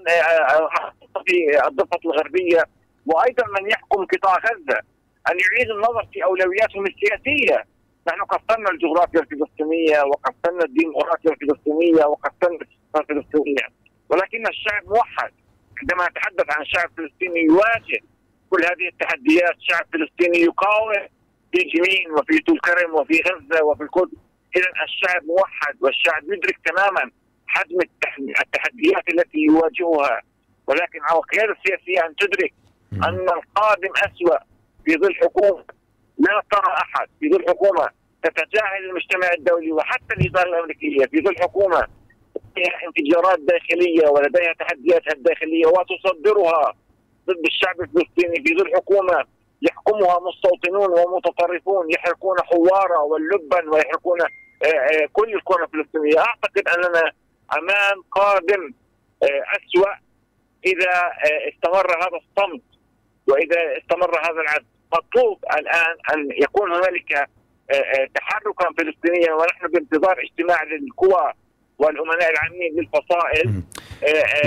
في 1.25 1.67
الضفة 1.67 1.99
الغربية 2.05 2.63
وأيضا 3.05 3.43
من 3.59 3.71
يحكم 3.71 4.05
قطاع 4.05 4.33
غزة 4.33 4.79
أن 5.31 5.37
يعيد 5.39 5.71
النظر 5.71 6.07
في 6.13 6.23
أولوياتهم 6.23 6.85
السياسية. 6.85 7.65
نحن 8.07 8.21
قسمنا 8.21 8.69
الجغرافيا 8.69 9.19
الفلسطينية 9.19 10.01
وقسمنا 10.01 10.65
الديمقراطيه 10.65 11.29
الفلسطينية 11.29 12.05
وقسمنا 12.05 12.59
الفلسطينية. 12.95 13.67
ولكن 14.09 14.47
الشعب 14.47 14.83
موحد. 14.87 15.31
عندما 15.81 16.09
نتحدث 16.09 16.45
عن 16.57 16.65
شعب 16.65 16.89
فلسطيني 16.97 17.39
يواجه 17.39 17.99
كل 18.49 18.63
هذه 18.63 18.87
التحديات 18.87 19.55
شعب 19.59 19.85
فلسطيني 19.93 20.37
يقاوم 20.37 20.93
في 21.51 21.59
جنين 21.63 22.11
وفي 22.11 22.39
طول 22.39 22.59
كرم 22.59 22.95
وفي 22.95 23.21
غزة 23.27 23.63
وفي 23.63 23.83
القدس 23.83 24.17
اذا 24.55 24.65
الشعب 24.83 25.23
موحد 25.23 25.75
والشعب 25.81 26.23
يدرك 26.23 26.57
تماما 26.65 27.11
حجم 27.47 27.77
التحديات 28.45 29.09
التي 29.09 29.37
يواجهها. 29.37 30.21
ولكن 30.67 30.99
على 31.01 31.17
القياده 31.17 31.51
السياسية 31.53 32.05
أن 32.05 32.15
تدرك 32.15 32.53
أن 32.93 33.29
القادم 33.29 33.89
أسوأ 33.95 34.37
في 34.85 34.97
ظل 34.97 35.15
حكومة 35.15 35.63
لا 36.19 36.41
ترى 36.51 36.73
أحد 36.73 37.07
في 37.19 37.29
ظل 37.29 37.45
حكومه 37.49 37.89
تتجاهل 38.23 38.89
المجتمع 38.89 39.33
الدولي 39.37 39.71
وحتى 39.71 40.13
الإدارة 40.17 40.49
الأمريكية 40.49 41.05
في 41.05 41.21
ظل 41.21 41.35
حكومه 41.37 41.87
فيها 42.55 42.87
انفجارات 42.87 43.39
داخلية 43.39 44.07
ولديها 44.07 44.53
تحدياتها 44.59 45.13
الداخلية 45.13 45.65
وتصدرها 45.65 46.73
ضد 47.27 47.45
الشعب 47.45 47.81
الفلسطيني 47.81 48.35
في 48.35 48.55
ظل 48.57 48.75
حكومه 48.75 49.25
يحكمها 49.61 50.19
مستوطنون 50.19 50.99
ومتطرفون 50.99 51.91
يحرقون 51.91 52.37
حواره 52.43 52.99
واللبن 52.99 53.69
ويحرقون 53.69 54.21
آه، 54.21 54.67
آه، 54.67 55.07
كل 55.13 55.33
الكرة 55.33 55.63
الفلسطينية، 55.63 56.19
أعتقد 56.19 56.67
أننا 56.67 57.11
أمام 57.57 58.03
قادم 58.11 58.73
آه، 59.23 59.43
أسوأ 59.57 59.93
إذا 60.65 61.11
استمر 61.49 61.97
هذا 61.97 62.17
الصمت 62.17 62.61
وإذا 63.27 63.77
استمر 63.77 64.19
هذا 64.19 64.41
العدل. 64.41 64.65
مطلوب 64.93 65.43
الآن 65.53 65.95
أن 66.13 66.29
يكون 66.43 66.71
هنالك 66.71 67.29
تحركا 68.15 68.65
فلسطينيا 68.77 69.33
ونحن 69.33 69.67
بانتظار 69.67 70.15
اجتماع 70.19 70.63
للقوى 70.63 71.33
والأمناء 71.77 72.31
العامين 72.31 72.75
للفصائل. 72.75 73.47
آه، 73.47 73.51
آه، 73.51 73.88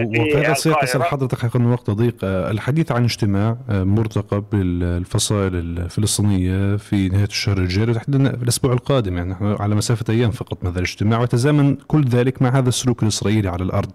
وفي 0.04 0.34
هذا 0.36 0.52
السياق 0.52 0.82
اسال 0.82 1.04
حضرتك 1.04 1.38
حقيقه 1.38 1.56
الوقت 1.56 1.90
ضيق 1.90 2.16
آه، 2.24 2.50
الحديث 2.50 2.92
عن 2.92 3.04
اجتماع 3.04 3.56
مرتقب 3.68 4.54
للفصائل 4.54 5.54
الفلسطينية 5.54 6.76
في 6.76 7.08
نهاية 7.08 7.24
الشهر 7.24 7.58
الجاري 7.58 7.94
تحديدا 7.94 8.34
الأسبوع 8.34 8.72
القادم 8.72 9.16
يعني 9.16 9.30
نحن 9.30 9.56
على 9.60 9.74
مسافة 9.74 10.04
أيام 10.12 10.30
فقط 10.30 10.64
من 10.64 10.70
هذا 10.70 10.78
الاجتماع 10.78 11.20
ويتزامن 11.20 11.74
كل 11.74 12.04
ذلك 12.04 12.42
مع 12.42 12.58
هذا 12.58 12.68
السلوك 12.68 13.02
الإسرائيلي 13.02 13.48
على 13.48 13.62
الأرض. 13.64 13.90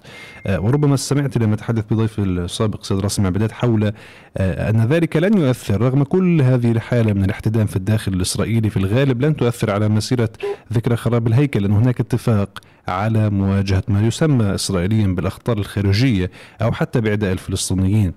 وربما 0.49 0.95
سمعت 0.95 1.37
لما 1.37 1.55
تحدث 1.55 1.83
بضيف 1.91 2.19
السابق 2.19 2.83
سيد 2.83 2.99
راسم 2.99 3.25
عبدات 3.25 3.51
حول 3.51 3.93
أن 4.39 4.87
ذلك 4.89 5.17
لن 5.17 5.37
يؤثر 5.37 5.81
رغم 5.81 6.03
كل 6.03 6.41
هذه 6.41 6.71
الحالة 6.71 7.13
من 7.13 7.23
الاحتدام 7.23 7.65
في 7.65 7.75
الداخل 7.75 8.13
الإسرائيلي 8.13 8.69
في 8.69 8.77
الغالب 8.77 9.21
لن 9.21 9.35
تؤثر 9.35 9.71
على 9.71 9.89
مسيرة 9.89 10.29
ذكرى 10.73 10.95
خراب 10.95 11.27
الهيكل 11.27 11.61
لأن 11.61 11.71
هناك 11.71 11.99
اتفاق 11.99 12.59
على 12.87 13.29
مواجهة 13.29 13.83
ما 13.87 14.07
يسمى 14.07 14.55
اسرائيليا 14.55 15.07
بالأخطار 15.07 15.57
الخارجية 15.57 16.31
أو 16.61 16.71
حتى 16.71 17.01
بإعداء 17.01 17.31
الفلسطينيين. 17.31 18.13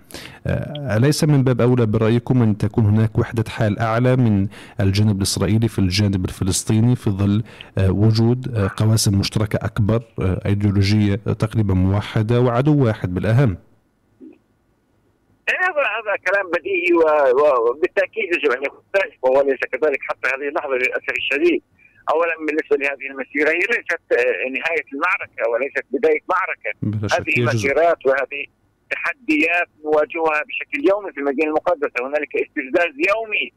آه، 0.46 0.96
أليس 0.96 1.24
من 1.24 1.44
باب 1.44 1.60
أولى 1.60 1.86
برأيكم 1.86 2.42
أن 2.42 2.58
تكون 2.58 2.84
هناك 2.84 3.18
وحدة 3.18 3.44
حال 3.48 3.78
أعلى 3.78 4.16
من 4.16 4.48
الجانب 4.80 5.16
الإسرائيلي 5.16 5.68
في 5.68 5.78
الجانب 5.78 6.24
الفلسطيني 6.24 6.96
في 6.96 7.10
ظل 7.10 7.42
آه، 7.78 7.90
وجود 7.90 8.54
آه، 8.54 8.70
قواسم 8.76 9.18
مشتركة 9.18 9.56
أكبر 9.62 10.02
أيديولوجية 10.20 11.14
تقريبا 11.14 11.74
موحدة 11.74 12.40
وعدو 12.40 12.84
واحد 12.84 13.14
بالأهم؟ 13.14 13.56
هذا 15.60 15.82
هذا 15.96 16.16
كلام 16.28 16.50
بديهي 16.50 16.92
وبالتأكيد 17.70 18.24
يجب 18.24 18.52
أن 18.52 18.62
يكون 18.62 18.80
ذلك 18.96 19.18
وهو 19.22 19.42
ليس 19.42 19.58
كذلك 19.72 19.98
حتى 20.08 20.28
هذه 20.28 20.48
اللحظة 20.48 20.74
للأسف 20.74 21.10
الشديد 21.10 21.62
اولا 22.12 22.36
بالنسبة 22.46 22.76
لهذه 22.76 23.06
المسيرة 23.10 23.50
هي 23.50 23.58
ليست 23.58 24.04
آه، 24.12 24.48
نهاية 24.48 24.84
المعركة 24.92 25.48
وليست 25.52 25.84
بداية 25.90 26.20
معركة. 26.28 26.72
هذه 27.16 27.44
مسيرات 27.54 28.06
وهذه 28.06 28.46
تحديات 28.90 29.68
نواجهها 29.84 30.42
بشكل 30.48 30.88
يومي 30.90 31.12
في 31.12 31.20
المدينة 31.20 31.48
المقدسة. 31.48 32.06
هنالك 32.06 32.36
استفزاز 32.36 32.94
يومي 33.08 33.52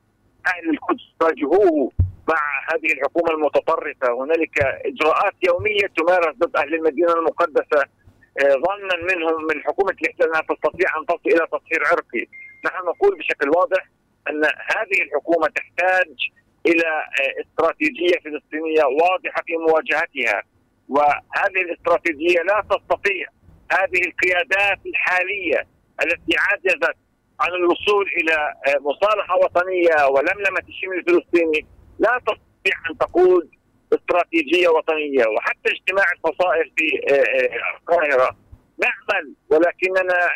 أهل 0.48 0.70
القدس 0.70 1.02
يواجهوه 1.22 1.92
مع 2.30 2.42
هذه 2.74 2.94
الحكومة 2.94 3.32
المتطرفة. 3.32 4.24
هنالك 4.24 4.60
إجراءات 4.62 5.34
يومية 5.44 5.88
تمارس 5.98 6.36
ضد 6.36 6.56
أهل 6.56 6.76
المدينة 6.76 7.14
المقدسة 7.14 7.82
آه، 8.42 8.54
ظنا 8.66 9.16
منهم 9.16 9.46
من 9.50 9.64
حكومة 9.64 9.92
الاحتلال 9.92 10.30
أنها 10.30 10.42
تستطيع 10.42 10.90
أن 11.00 11.06
تصل 11.06 11.30
إلى 11.30 11.48
تطهير 11.48 11.82
عرقي. 11.92 12.28
نحن 12.66 12.86
نقول 12.86 13.18
بشكل 13.18 13.50
واضح 13.50 13.90
أن 14.30 14.44
هذه 14.46 15.02
الحكومة 15.02 15.48
تحتاج 15.48 16.16
إلى 16.66 16.88
آه، 16.88 17.42
استراتيجية 17.42 18.16
فلسطينية 18.24 18.84
واضحة 18.84 19.42
في 19.46 19.58
مواجهتها. 19.58 20.44
وهذه 20.90 21.62
الاستراتيجية 21.62 22.40
لا 22.42 22.64
تستطيع 22.70 23.28
هذه 23.72 24.02
القيادات 24.08 24.80
الحالية 24.86 25.68
التي 26.04 26.36
عجزت 26.40 26.96
عن 27.40 27.50
الوصول 27.50 28.06
إلى 28.18 28.54
آه، 28.68 28.80
مصالحة 28.80 29.36
وطنية 29.36 30.08
ولملمة 30.08 30.64
الشمال 30.70 30.98
الفلسطيني 30.98 31.66
لا 32.00 32.20
تستطيع 32.28 32.76
أن 32.90 32.98
تقود 32.98 33.50
استراتيجية 33.94 34.68
وطنية. 34.68 35.26
وحتى 35.28 35.70
اجتماع 35.72 36.06
الفصائل 36.12 36.72
في 36.78 37.14
آه، 37.14 37.76
القاهرة 37.78 38.38
نعمل. 38.78 39.34
ولكننا 39.50 40.30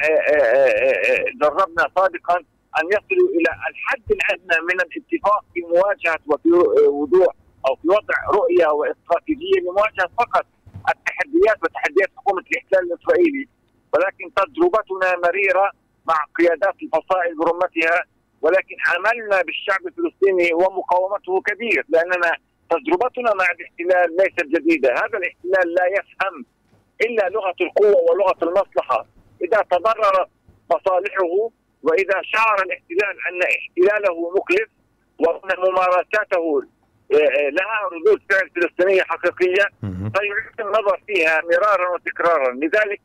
جربنا 1.41 1.89
سابقا 1.95 2.43
أن 2.79 2.85
يصلوا 2.87 3.29
إلى 3.37 3.51
الحد 3.69 4.07
الأدنى 4.11 4.57
من 4.69 4.77
الاتفاق 4.85 5.45
في 5.53 5.59
مواجهة 5.61 6.19
وفي 6.27 6.49
وضوح 6.87 7.33
أو 7.67 7.75
في 7.75 7.87
وضع 7.87 8.17
رؤية 8.39 8.67
واستراتيجية 8.67 9.59
لمواجهة 9.61 10.09
فقط 10.17 10.45
التحديات 10.89 11.57
وتحديات 11.63 12.09
حكومة 12.17 12.43
الاحتلال 12.51 12.83
الإسرائيلي. 12.91 13.47
ولكن 13.93 14.33
تجربتنا 14.33 15.07
مريرة 15.27 15.71
مع 16.07 16.15
قيادات 16.39 16.75
الفصائل 16.83 17.37
برمتها 17.37 18.03
ولكن 18.41 18.75
عملنا 18.87 19.41
بالشعب 19.41 19.87
الفلسطيني 19.87 20.53
ومقاومته 20.53 21.41
كبير 21.41 21.85
لأننا 21.89 22.31
تجربتنا 22.69 23.33
مع 23.33 23.45
الاحتلال 23.51 24.17
ليست 24.17 24.45
جديدة، 24.45 24.93
هذا 24.93 25.17
الاحتلال 25.17 25.73
لا 25.73 25.85
يفهم 25.85 26.45
إلا 27.01 27.29
لغة 27.29 27.55
القوة 27.61 27.95
ولغة 28.11 28.37
المصلحة، 28.43 29.05
إذا 29.41 29.61
تضررت 29.71 30.29
مصالحه 30.71 31.49
وإذا 31.87 32.21
شعر 32.23 32.55
الاحتلال 32.65 33.15
أن 33.29 33.41
احتلاله 33.41 34.31
مكلف 34.37 34.69
وأن 35.19 35.57
ممارساته 35.69 36.63
آه، 37.13 37.15
آه، 37.15 37.49
لها 37.49 37.89
ردود 37.91 38.21
فعل 38.29 38.49
فلسطينية 38.55 39.01
حقيقية 39.01 39.65
فيعيد 40.13 40.59
النظر 40.59 41.01
فيها 41.07 41.41
مرارا 41.41 41.89
وتكرارا. 41.89 42.53
لذلك 42.53 43.01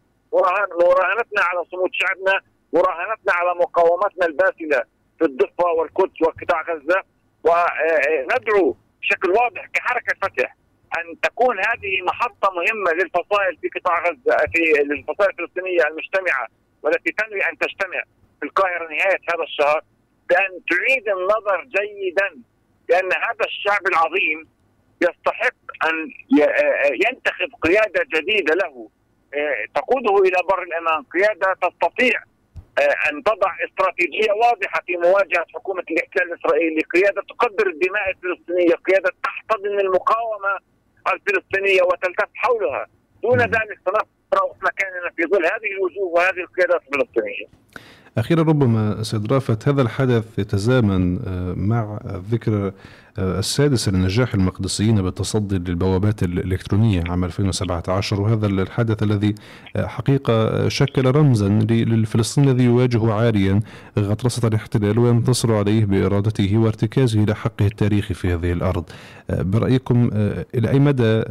مراهنتنا 0.81 1.43
على 1.43 1.65
صمود 1.71 1.91
شعبنا 1.93 2.41
مراهنتنا 2.73 3.33
على 3.33 3.55
مقاومتنا 3.55 4.27
الباسلة 4.27 4.83
في 5.19 5.25
الضفة 5.25 5.67
والقدس 5.79 6.23
وقطاع 6.23 6.63
غزة. 6.63 7.03
وندعو 7.45 8.71
آه، 8.71 8.75
بشكل 9.01 9.31
واضح 9.31 9.67
كحركة 9.75 10.15
فتح 10.23 10.57
أن 10.99 11.21
تكون 11.21 11.59
هذه 11.59 12.03
محطة 12.03 12.51
مهمة 12.55 12.93
للفصائل 12.93 13.57
في 13.61 13.69
قطاع 13.69 14.03
غزة 14.03 14.37
في 14.55 14.81
الفصائل 14.81 15.31
الفلسطينية 15.31 15.83
المجتمعة 15.91 16.47
والتي 16.83 17.13
تنوي 17.13 17.41
أن 17.45 17.59
تجتمع. 17.59 18.03
في 18.43 18.49
القاهرة 18.49 18.85
نهاية 18.85 19.21
هذا 19.35 19.43
الشهر 19.43 19.81
بأن 20.29 20.61
تعيد 20.71 21.09
النظر 21.09 21.65
جيدا 21.65 22.29
لأن 22.89 23.13
هذا 23.13 23.45
الشعب 23.45 23.87
العظيم 23.87 24.49
يستحق 25.03 25.55
أن 25.89 26.11
ينتخب 26.93 27.51
قيادة 27.63 28.07
جديدة 28.15 28.55
له. 28.55 28.89
تقوده 29.75 30.17
إلى 30.17 30.37
بر 30.51 30.63
الامان، 30.63 31.03
قيادة 31.03 31.57
تستطيع 31.63 32.23
آه، 32.79 33.11
أن 33.11 33.23
تضع 33.23 33.51
استراتيجية 33.69 34.33
واضحة 34.33 34.81
في 34.87 34.97
مواجهة 34.97 35.47
حكومة 35.55 35.85
الاحتلال 35.91 36.33
الإسرائيلي، 36.33 36.83
قيادة 36.95 37.23
تقدر 37.29 37.67
الدماء 37.67 38.11
الفلسطينية، 38.11 38.75
قيادة 38.75 39.11
تحتضن 39.25 39.81
المقاومة 39.81 40.59
الفلسطينية 41.13 41.83
وتلتف 41.83 42.29
حولها، 42.35 42.87
دون 43.23 43.41
ذلك 43.41 43.79
سنبقى 43.85 44.55
مكاننا 44.63 45.11
في 45.17 45.23
ظل 45.23 45.45
هذه 45.45 45.71
الوجوه 45.73 46.05
وهذه 46.05 46.41
القيادات 46.41 46.83
الفلسطينية. 46.83 47.47
أخيرا 48.19 48.43
ربما 48.43 49.03
سيد 49.03 49.33
رافت 49.33 49.69
هذا 49.69 49.83
الحدث 49.83 50.39
يتزامن 50.39 51.19
آه، 51.27 51.55
مع 51.55 52.01
ذكرى 52.31 52.73
آه، 53.19 53.39
السادسة 53.39 53.93
لنجاح 53.93 54.35
المقدسيين 54.35 55.03
بالتصدي 55.03 55.59
للبوابات 55.59 56.23
الإلكترونية 56.23 57.05
عام 57.09 57.25
2017 57.25 58.21
وهذا 58.21 58.47
الحدث 58.47 59.03
الذي 59.03 59.35
آه، 59.77 59.87
حقيقة 59.87 60.69
شكل 60.69 61.11
رمزا 61.17 61.49
للفلسطيني 61.49 62.51
الذي 62.51 62.65
يواجه 62.65 63.13
عاريا 63.13 63.61
غطرسة 63.99 64.49
الاحتلال 64.49 64.99
وينتصر 64.99 65.55
عليه 65.55 65.85
بإرادته 65.85 66.59
وارتكازه 66.59 67.21
لحقه 67.21 67.67
التاريخي 67.67 68.15
في 68.15 68.35
هذه 68.35 68.53
الأرض. 68.53 68.85
برأيكم 69.31 70.11
إلى 70.55 70.71
أي 70.71 70.79
مدى 70.79 71.23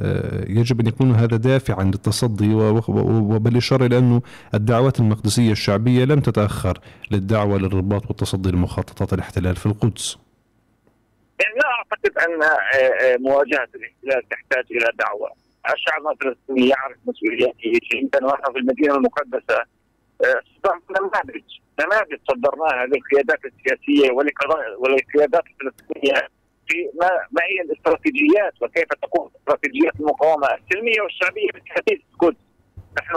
يجب 0.60 0.80
أن 0.80 0.88
يكون 0.88 1.16
هذا 1.16 1.38
دافعا 1.38 1.84
للتصدي 1.84 2.54
وبالإشارة 2.54 3.86
إلى 3.86 3.98
أنه 3.98 4.22
الدعوات 4.54 5.00
المقدسية 5.00 5.52
الشعبية 5.52 6.06
لم 6.06 6.20
تتأخر 6.20 6.80
للدعوة 7.12 7.58
للرباط 7.58 8.08
والتصدي 8.08 8.52
لمخططات 8.52 9.14
الاحتلال 9.14 9.56
في 9.56 9.66
القدس؟ 9.66 10.18
يعني 11.42 11.56
لا 11.56 11.70
أعتقد 11.70 12.18
أن 12.18 12.44
آه، 12.44 12.58
آه، 13.04 13.18
مواجهة 13.18 13.68
الاحتلال 13.76 14.30
تحتاج 14.30 14.66
إلى 14.72 14.92
دعوة، 14.94 15.32
الشعب 15.74 16.08
الفلسطيني 16.08 16.70
يعرف 16.70 16.98
مسؤولياته 17.06 17.80
جيدا 17.92 18.26
ونحن 18.26 18.54
في 18.54 18.60
المدينة 18.60 18.96
المقدسة. 18.96 19.64
آه، 20.26 20.42
نماذج 20.89 21.44
نماذج 21.80 22.20
صدرناها 22.30 22.86
للقيادات 22.86 23.39
السياسية 23.46 24.12
وللقيادات 24.80 25.44
الفلسطينية 25.48 26.28
في 26.68 26.89
ما, 27.02 27.10
ما 27.32 27.44
هي 27.44 27.62
الاستراتيجيات 27.62 28.54
وكيف 28.62 28.88
تكون 29.02 29.30
استراتيجيات 29.36 29.94
المقاومة 30.00 30.48
السلمية 30.48 31.02
والشعبية 31.02 31.48
في 31.52 32.02
القدس. 32.14 32.38
نحن 33.00 33.16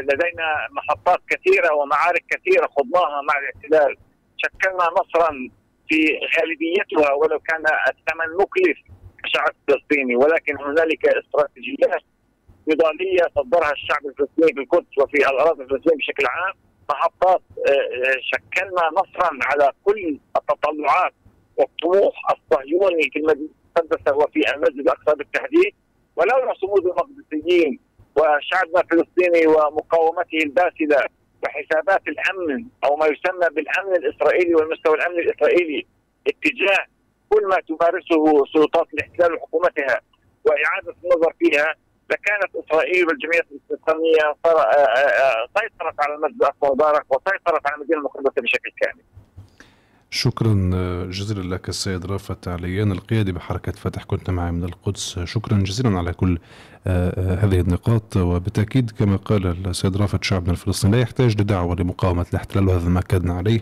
لدينا 0.00 0.68
محطات 0.70 1.20
كثيرة 1.30 1.74
ومعارك 1.74 2.24
كثيرة 2.30 2.66
خضناها 2.66 3.22
مع 3.22 3.34
الاحتلال. 3.38 3.96
شكلنا 4.36 4.84
نصرا 5.00 5.48
في 5.88 6.18
غالبيتها 6.38 7.12
ولو 7.12 7.38
كان 7.38 7.64
الثمن 7.88 8.36
مكلف 8.36 8.78
كشعب 9.24 9.52
فلسطيني 9.68 10.16
ولكن 10.16 10.56
هنالك 10.56 11.06
استراتيجيات 11.06 12.02
نضالية 12.68 13.22
صدرها 13.36 13.72
الشعب 13.72 14.06
الفلسطيني 14.06 14.52
في 14.54 14.60
القدس 14.60 14.98
وفي 14.98 15.16
الأراضي 15.16 15.62
الفلسطينية 15.62 15.96
بشكل 15.96 16.26
عام 16.26 16.54
محطات 16.90 17.42
آه، 17.66 17.70
آه، 17.70 18.20
شكلنا 18.20 18.90
نصرا 18.92 19.38
على 19.42 19.72
كل 19.84 20.18
التطلعات 20.36 21.12
والطموح 21.56 22.14
الصهيوني 22.30 23.10
في 23.12 23.18
المدينة 23.18 23.48
المقدسة 23.76 24.16
وفي 24.16 24.54
المسجد 24.54 24.80
الأقصى 24.80 25.16
بالتحديد. 25.16 25.74
ولولا 26.16 26.54
صمود 26.54 26.86
المقدسيين 26.86 27.78
وشعبنا 28.16 28.80
الفلسطيني 28.80 29.46
ومقاومته 29.46 30.38
الباسلة 30.44 31.06
وحسابات 31.44 32.02
الأمن 32.08 32.66
أو 32.84 32.96
ما 32.96 33.06
يسمى 33.06 33.48
بالأمن 33.54 33.96
الإسرائيلي 33.96 34.54
والمستوى 34.54 34.94
الامني 34.94 35.18
الإسرائيلي 35.18 35.86
اتجاه 36.26 36.86
كل 37.28 37.46
ما 37.46 37.56
تمارسه 37.60 38.44
سلطات 38.52 38.86
الاحتلال 38.94 39.34
وحكومتها 39.34 40.00
وإعادة 40.44 40.94
النظر 41.04 41.32
فيها 41.38 41.74
لكانت 42.10 42.56
إسرائيل 42.56 43.06
والجمعيات 43.06 43.46
الاسلاميه 43.70 44.36
آه، 44.46 44.48
آه، 44.48 44.88
آه، 44.98 45.46
سيطرت 45.58 46.00
على 46.00 46.14
المسجد 46.14 46.42
الاقصى 46.42 46.72
مبارك 46.72 47.04
وسيطرت 47.10 47.66
على 47.66 47.74
المدينة 47.76 47.98
المقدسة 47.98 48.42
بشكل 48.42 48.70
كامل. 48.80 49.02
شكرا 50.14 50.54
جزيلا 51.10 51.54
لك 51.54 51.68
السيد 51.68 52.06
رافت 52.06 52.48
عليان 52.48 52.92
القيادي 52.92 53.32
بحركة 53.32 53.72
فتح 53.72 54.04
كنت 54.04 54.30
معي 54.30 54.52
من 54.52 54.64
القدس. 54.64 55.18
شكرا 55.24 55.58
جزيلا 55.58 55.98
على 55.98 56.12
كل 56.12 56.38
هذه 57.42 57.60
النقاط. 57.60 58.16
وبالتأكيد 58.16 58.90
كما 58.90 59.16
قال 59.16 59.66
السيد 59.66 59.96
رافت 59.96 60.24
شعبنا 60.24 60.50
الفلسطيني 60.50 60.96
لا 60.96 61.02
يحتاج 61.02 61.40
لدعوة 61.40 61.76
لمقاومة 61.76 62.26
الاحتلال 62.30 62.68
وهذا 62.68 62.88
ما 62.88 63.00
أكدنا 63.00 63.34
عليه. 63.34 63.60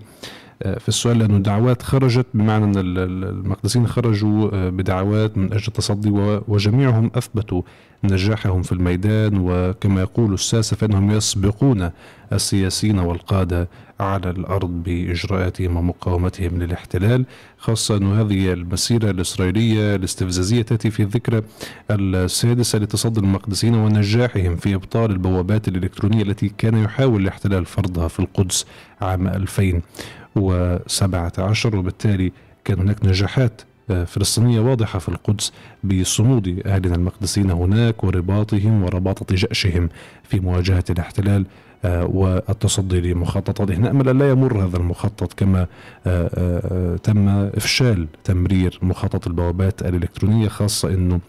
في 0.62 0.88
السؤال 0.88 1.18
لأنه 1.18 1.36
الدعوات 1.36 1.82
خرجت 1.82 2.26
بمعنى 2.34 2.64
أن 2.64 2.72
المقدسين 2.76 3.86
خرجوا 3.86 4.70
بدعوات 4.70 5.38
من 5.38 5.52
أجل 5.52 5.64
التصدي 5.68 6.10
وجميعهم 6.48 7.10
أثبتوا 7.14 7.62
نجاحهم 8.04 8.62
في 8.62 8.72
الميدان 8.72 9.32
وكما 9.38 10.00
يقول 10.00 10.34
الساسة 10.34 10.76
فإنهم 10.76 11.10
يسبقون 11.10 11.90
السياسيين 12.32 12.98
والقادة 12.98 13.68
على 14.00 14.30
الأرض 14.30 14.70
بإجراءاتهم 14.70 15.76
ومقاومتهم 15.76 16.58
للاحتلال 16.62 17.24
خاصة 17.58 17.96
أن 17.96 18.12
هذه 18.12 18.52
المسيرة 18.52 19.10
الإسرائيلية 19.10 19.94
الاستفزازية 19.94 20.62
تأتي 20.62 20.90
في 20.90 21.02
الذكرى 21.02 21.42
السادسة 21.90 22.78
لتصدي 22.78 23.20
المقدسيين 23.20 23.74
ونجاحهم 23.74 24.56
في 24.56 24.74
إبطال 24.74 25.10
البوابات 25.10 25.68
الإلكترونية 25.68 26.22
التي 26.22 26.48
كان 26.58 26.76
يحاول 26.84 27.22
الاحتلال 27.22 27.66
فرضها 27.66 28.08
في 28.08 28.20
القدس 28.20 28.66
عام 29.00 29.26
2017 29.28 31.76
وبالتالي 31.76 32.32
كان 32.64 32.78
هناك 32.78 33.04
نجاحات 33.04 33.62
فلسطينية 33.88 34.60
واضحة 34.60 34.98
في 34.98 35.08
القدس 35.08 35.52
بصمود 35.84 36.62
أهلنا 36.66 36.94
المقدسين 36.94 37.50
هناك 37.50 38.04
ورباطهم 38.04 38.82
ورباطة 38.82 39.34
جأشهم 39.34 39.88
في 40.24 40.40
مواجهة 40.40 40.84
الاحتلال 40.90 41.44
آه، 41.84 42.04
والتصدي 42.04 43.00
لمخططاته 43.00 43.74
نأمل 43.74 44.08
أن 44.08 44.18
لا 44.18 44.30
يمر 44.30 44.64
هذا 44.64 44.76
المخطط 44.76 45.32
كما 45.32 45.66
آه، 46.06 46.30
آه، 46.34 46.96
تم 46.96 47.28
إفشال 47.28 48.06
تمرير 48.24 48.78
مخطط 48.82 49.26
البوابات 49.26 49.82
الإلكترونية 49.82 50.48
خاصة 50.48 50.88
أنه 50.88 51.20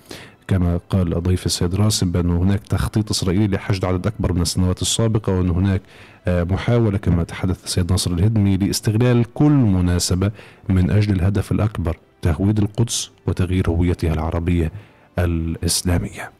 كما 0.47 0.79
قال 0.89 1.23
ضيف 1.23 1.45
السيد 1.45 1.75
راسم 1.75 2.11
بأن 2.11 2.29
هناك 2.29 2.59
تخطيط 2.59 3.09
إسرائيلي 3.09 3.47
لحشد 3.47 3.85
عدد 3.85 4.07
أكبر 4.07 4.33
من 4.33 4.41
السنوات 4.41 4.81
السابقة 4.81 5.33
وأن 5.33 5.49
هناك 5.49 5.81
محاولة 6.27 6.97
كما 6.97 7.23
تحدث 7.23 7.63
السيد 7.63 7.91
ناصر 7.91 8.11
الهدمي 8.11 8.57
لاستغلال 8.57 9.33
كل 9.33 9.51
مناسبة 9.51 10.31
من 10.69 10.89
أجل 10.91 11.13
الهدف 11.13 11.51
الأكبر 11.51 11.97
تهويد 12.23 12.59
القدس 12.59 13.11
وتغيير 13.27 13.69
هويتها 13.69 14.13
العربية 14.13 14.71
الإسلامية. 15.19 16.31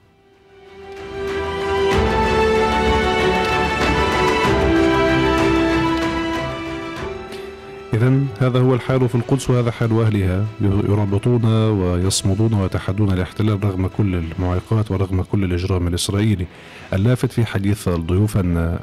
إذا 7.94 8.14
هذا 8.40 8.60
هو 8.60 8.74
الحال 8.74 9.10
في 9.10 9.16
القدس 9.16 9.50
وهذا 9.50 9.72
حال 9.72 10.02
أهلها. 10.02 10.46
يرابطون 10.62 11.46
ويصمدون 11.46 12.54
ويتحدون 12.54 13.12
الاحتلال 13.12 13.64
رغم 13.64 13.88
كل 13.88 14.16
المعيقات 14.16 14.92
ورغم 14.92 15.22
كل 15.22 15.44
الإجرام 15.44 15.88
الإسرائيلي 15.88 16.48
اللافت 16.94 17.32
في 17.32 17.46
حديث 17.46 17.88
الضيوف 17.88 18.38
أن 18.38 18.80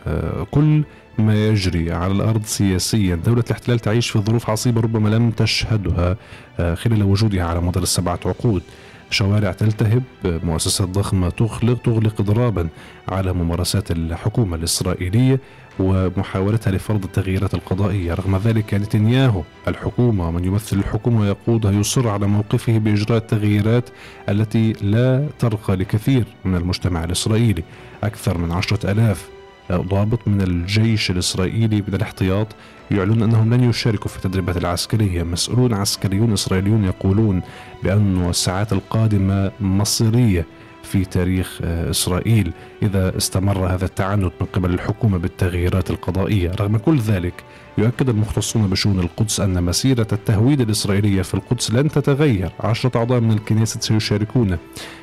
كل 0.50 0.82
ما 1.18 1.48
يجري 1.48 1.92
على 1.92 2.12
الأرض 2.12 2.44
سياسيا. 2.44 3.14
دولة 3.14 3.44
الاحتلال 3.46 3.78
تعيش 3.78 4.10
في 4.10 4.18
ظروف 4.18 4.50
عصيبة 4.50 4.80
ربما 4.80 5.08
لم 5.08 5.30
تشهدها 5.30 6.16
آه، 6.60 6.74
خلال 6.74 7.02
وجودها 7.02 7.44
على 7.44 7.60
مدار 7.60 7.82
السبعة 7.82 8.20
عقود. 8.26 8.62
شوارع 9.10 9.52
تلتهب 9.52 10.02
مؤسسات 10.24 10.88
ضخمة 10.88 11.30
تغلق 11.30 11.82
تغلق 11.82 12.20
إضرابا 12.20 12.68
على 13.08 13.32
ممارسات 13.32 13.90
الحكومة 13.90 14.56
الإسرائيلية 14.56 15.40
ومحاولتها 15.78 16.70
لفرض 16.70 17.04
التغييرات 17.04 17.54
القضائية. 17.54 18.14
رغم 18.14 18.36
ذلك 18.36 18.74
نتنياهو 18.74 19.42
الحكومة 19.68 20.28
ومن 20.28 20.44
يمثل 20.44 20.76
الحكومة 20.78 21.20
ويقودها 21.20 21.72
يصر 21.72 22.08
على 22.08 22.26
موقفه 22.26 22.78
بإجراء 22.78 23.18
التغييرات 23.18 23.88
التي 24.28 24.72
لا 24.72 25.26
ترقى 25.38 25.76
لكثير 25.76 26.24
من 26.44 26.56
المجتمع 26.56 27.04
الإسرائيلي. 27.04 27.62
أكثر 28.02 28.38
من 28.38 28.52
عشرة 28.52 28.90
ألاف 28.90 29.28
ضابط 29.76 30.28
من 30.28 30.40
الجيش 30.40 31.10
الإسرائيلي 31.10 31.76
من 31.88 31.94
الاحتياط 31.94 32.46
يعلنون 32.90 33.22
أنهم 33.22 33.54
لن 33.54 33.70
يشاركوا 33.70 34.10
في 34.10 34.16
التدريبات 34.16 34.56
العسكرية. 34.56 35.22
مسؤولون 35.22 35.74
عسكريون 35.74 36.32
إسرائيليون 36.32 36.84
يقولون 36.84 37.42
بأن 37.82 38.28
الساعات 38.30 38.72
القادمة 38.72 39.50
مصيرية 39.60 40.46
في 40.82 41.04
تاريخ 41.04 41.58
آه، 41.64 41.90
إسرائيل 41.90 42.52
إذا 42.82 43.16
استمر 43.16 43.66
هذا 43.66 43.84
التعنت 43.84 44.32
من 44.40 44.46
قبل 44.52 44.74
الحكومة 44.74 45.18
بالتغييرات 45.18 45.90
القضائية. 45.90 46.50
رغم 46.50 46.76
كل 46.76 46.98
ذلك 46.98 47.44
يؤكد 47.78 48.08
المختصون 48.08 48.66
بشؤون 48.66 49.00
القدس 49.00 49.40
أن 49.40 49.62
مسيرة 49.62 50.06
التهويد 50.12 50.60
الإسرائيلية 50.60 51.22
في 51.22 51.34
القدس 51.34 51.70
لن 51.70 51.88
تتغير. 51.88 52.52
عشرة 52.60 52.98
أعضاء 52.98 53.20
من 53.20 53.32
الكنيسة 53.32 53.80
سيشاركون 53.80 54.58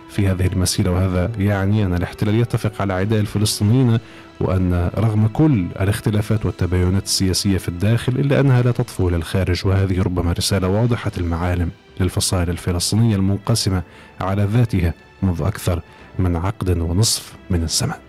في 0.09 0.27
هذه 0.27 0.45
المسيرة 0.47 0.91
وهذا 0.91 1.31
يعني 1.39 1.85
أن 1.85 1.93
الاحتلال 1.93 2.35
يتفق 2.35 2.81
على 2.81 2.93
عداء 2.93 3.19
الفلسطينيين 3.19 3.97
وأن 4.39 4.89
رغم 4.97 5.27
كل 5.27 5.67
الاختلافات 5.79 6.45
والتباينات 6.45 7.03
السياسية 7.03 7.57
في 7.57 7.69
الداخل 7.69 8.13
إلا 8.13 8.39
أنها 8.39 8.61
لا 8.61 8.71
تطفو 8.71 9.09
إلى 9.09 9.15
الخارج 9.15 9.67
وهذه 9.67 10.01
ربما 10.01 10.31
رسالة 10.31 10.67
واضحة 10.67 11.11
المعالم 11.17 11.71
للفصائل 11.99 12.49
الفلسطينية 12.49 13.15
المنقسمة 13.15 13.83
على 14.21 14.43
ذاتها 14.43 14.93
منذ 15.21 15.41
أكثر 15.41 15.81
من 16.19 16.35
عقد 16.35 16.77
ونصف 16.77 17.33
من 17.49 17.63
الزمن. 17.63 18.06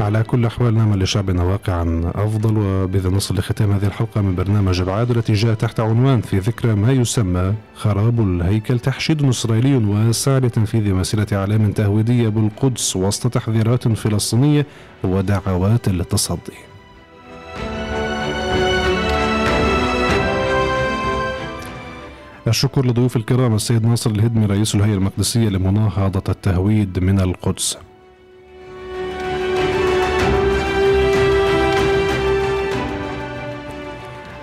على 0.00 0.22
كل 0.22 0.40
الأحوال 0.40 0.74
نعمل 0.74 1.02
لشعبنا 1.02 1.42
واقعا 1.42 2.12
أفضل 2.14 2.58
وبذا 2.58 3.10
نصل 3.10 3.38
لختام 3.38 3.72
هذه 3.72 3.86
الحلقة 3.86 4.20
من 4.20 4.34
برنامج 4.34 4.80
أبعاد 4.80 5.10
التي 5.10 5.32
جاء 5.32 5.54
تحت 5.54 5.80
عنوان 5.80 6.20
في 6.20 6.38
ذكرى 6.38 6.74
ما 6.74 6.92
يسمى 6.92 7.54
خراب 7.74 8.20
الهيكل 8.20 8.78
تحشيد 8.78 9.24
إسرائيلي 9.24 9.76
واسع 9.76 10.38
لتنفيذ 10.38 10.94
مسيرة 10.94 11.26
أعلام 11.32 11.72
تهويدية 11.72 12.28
بالقدس 12.28 12.96
وسط 12.96 13.32
تحذيرات 13.32 13.88
فلسطينية 13.88 14.66
ودعوات 15.04 15.88
للتصدي. 15.88 16.56
الشكر 22.46 22.86
لضيوف 22.86 23.16
الكرام 23.16 23.54
السيد 23.54 23.86
ناصر 23.86 24.10
الهدمي 24.10 24.46
رئيس 24.46 24.74
الهيئة 24.74 24.94
المقدسية 24.94 25.48
لمناهضة 25.48 26.32
التهويد 26.32 26.98
من 26.98 27.20
القدس. 27.20 27.78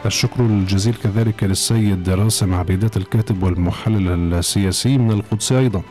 الشكر 0.06 0.46
الجزيل 0.46 0.96
كذلك 0.96 1.44
للسيد 1.44 2.10
راسم 2.10 2.54
عبيدات 2.54 2.98
الكاتب 2.98 3.44
والمحلل 3.44 4.34
السياسي 4.34 4.98
من 4.98 5.12
القدس 5.12 5.52
أيضا. 5.52 5.82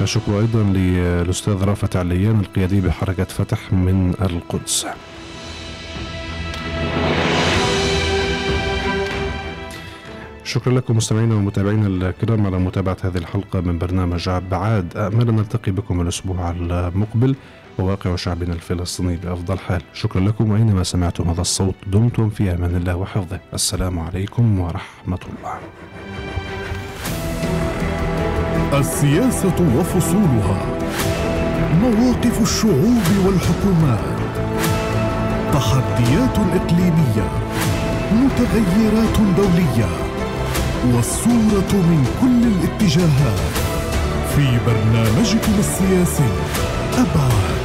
الشكر 0.00 0.38
أيضا 0.40 0.62
للأستاذ 0.62 1.64
رافت 1.64 1.96
عليان 1.96 2.40
القيادي 2.40 2.80
بحركة 2.80 3.24
فتح 3.24 3.72
من 3.72 4.14
القدس. 4.22 4.86
شكرا 10.44 10.72
لكم 10.72 10.96
مستمعينا 10.96 11.34
ومتابعينا 11.34 11.86
الكرام 11.86 12.46
على 12.46 12.58
متابعة 12.58 12.96
هذه 13.02 13.16
الحلقة 13.16 13.60
من 13.60 13.78
برنامج 13.78 14.30
بعاد 14.50 14.96
أمل 14.96 15.34
نلتقي 15.34 15.72
بكم 15.72 16.00
الأسبوع 16.00 16.50
المقبل. 16.50 17.34
وواقع 17.78 18.16
شعبنا 18.16 18.52
الفلسطيني 18.54 19.16
بأفضل 19.16 19.58
حال. 19.58 19.82
شكرا 19.92 20.20
لكم. 20.20 20.50
وأينما 20.50 20.82
سمعتم 20.82 21.30
هذا 21.30 21.40
الصوت 21.40 21.74
دمتم 21.86 22.30
في 22.30 22.54
أمان 22.54 22.76
الله 22.76 22.96
وحفظه. 22.96 23.40
السلام 23.54 23.98
عليكم 23.98 24.60
ورحمة 24.60 25.18
الله. 25.28 25.58
السياسة 28.80 29.76
وفصولها. 29.76 30.58
مواقف 31.82 32.42
الشعوب 32.42 33.06
والحكومات. 33.26 34.20
تحديات 35.52 36.38
إقليمية. 36.38 37.28
متغيرات 38.12 39.18
دولية. 39.36 39.90
والصورة 40.94 41.72
من 41.72 42.06
كل 42.20 42.42
الاتجاهات. 42.52 43.40
في 44.36 44.58
برنامجكم 44.66 45.52
السياسي 45.58 46.32
أبعاد. 46.94 47.59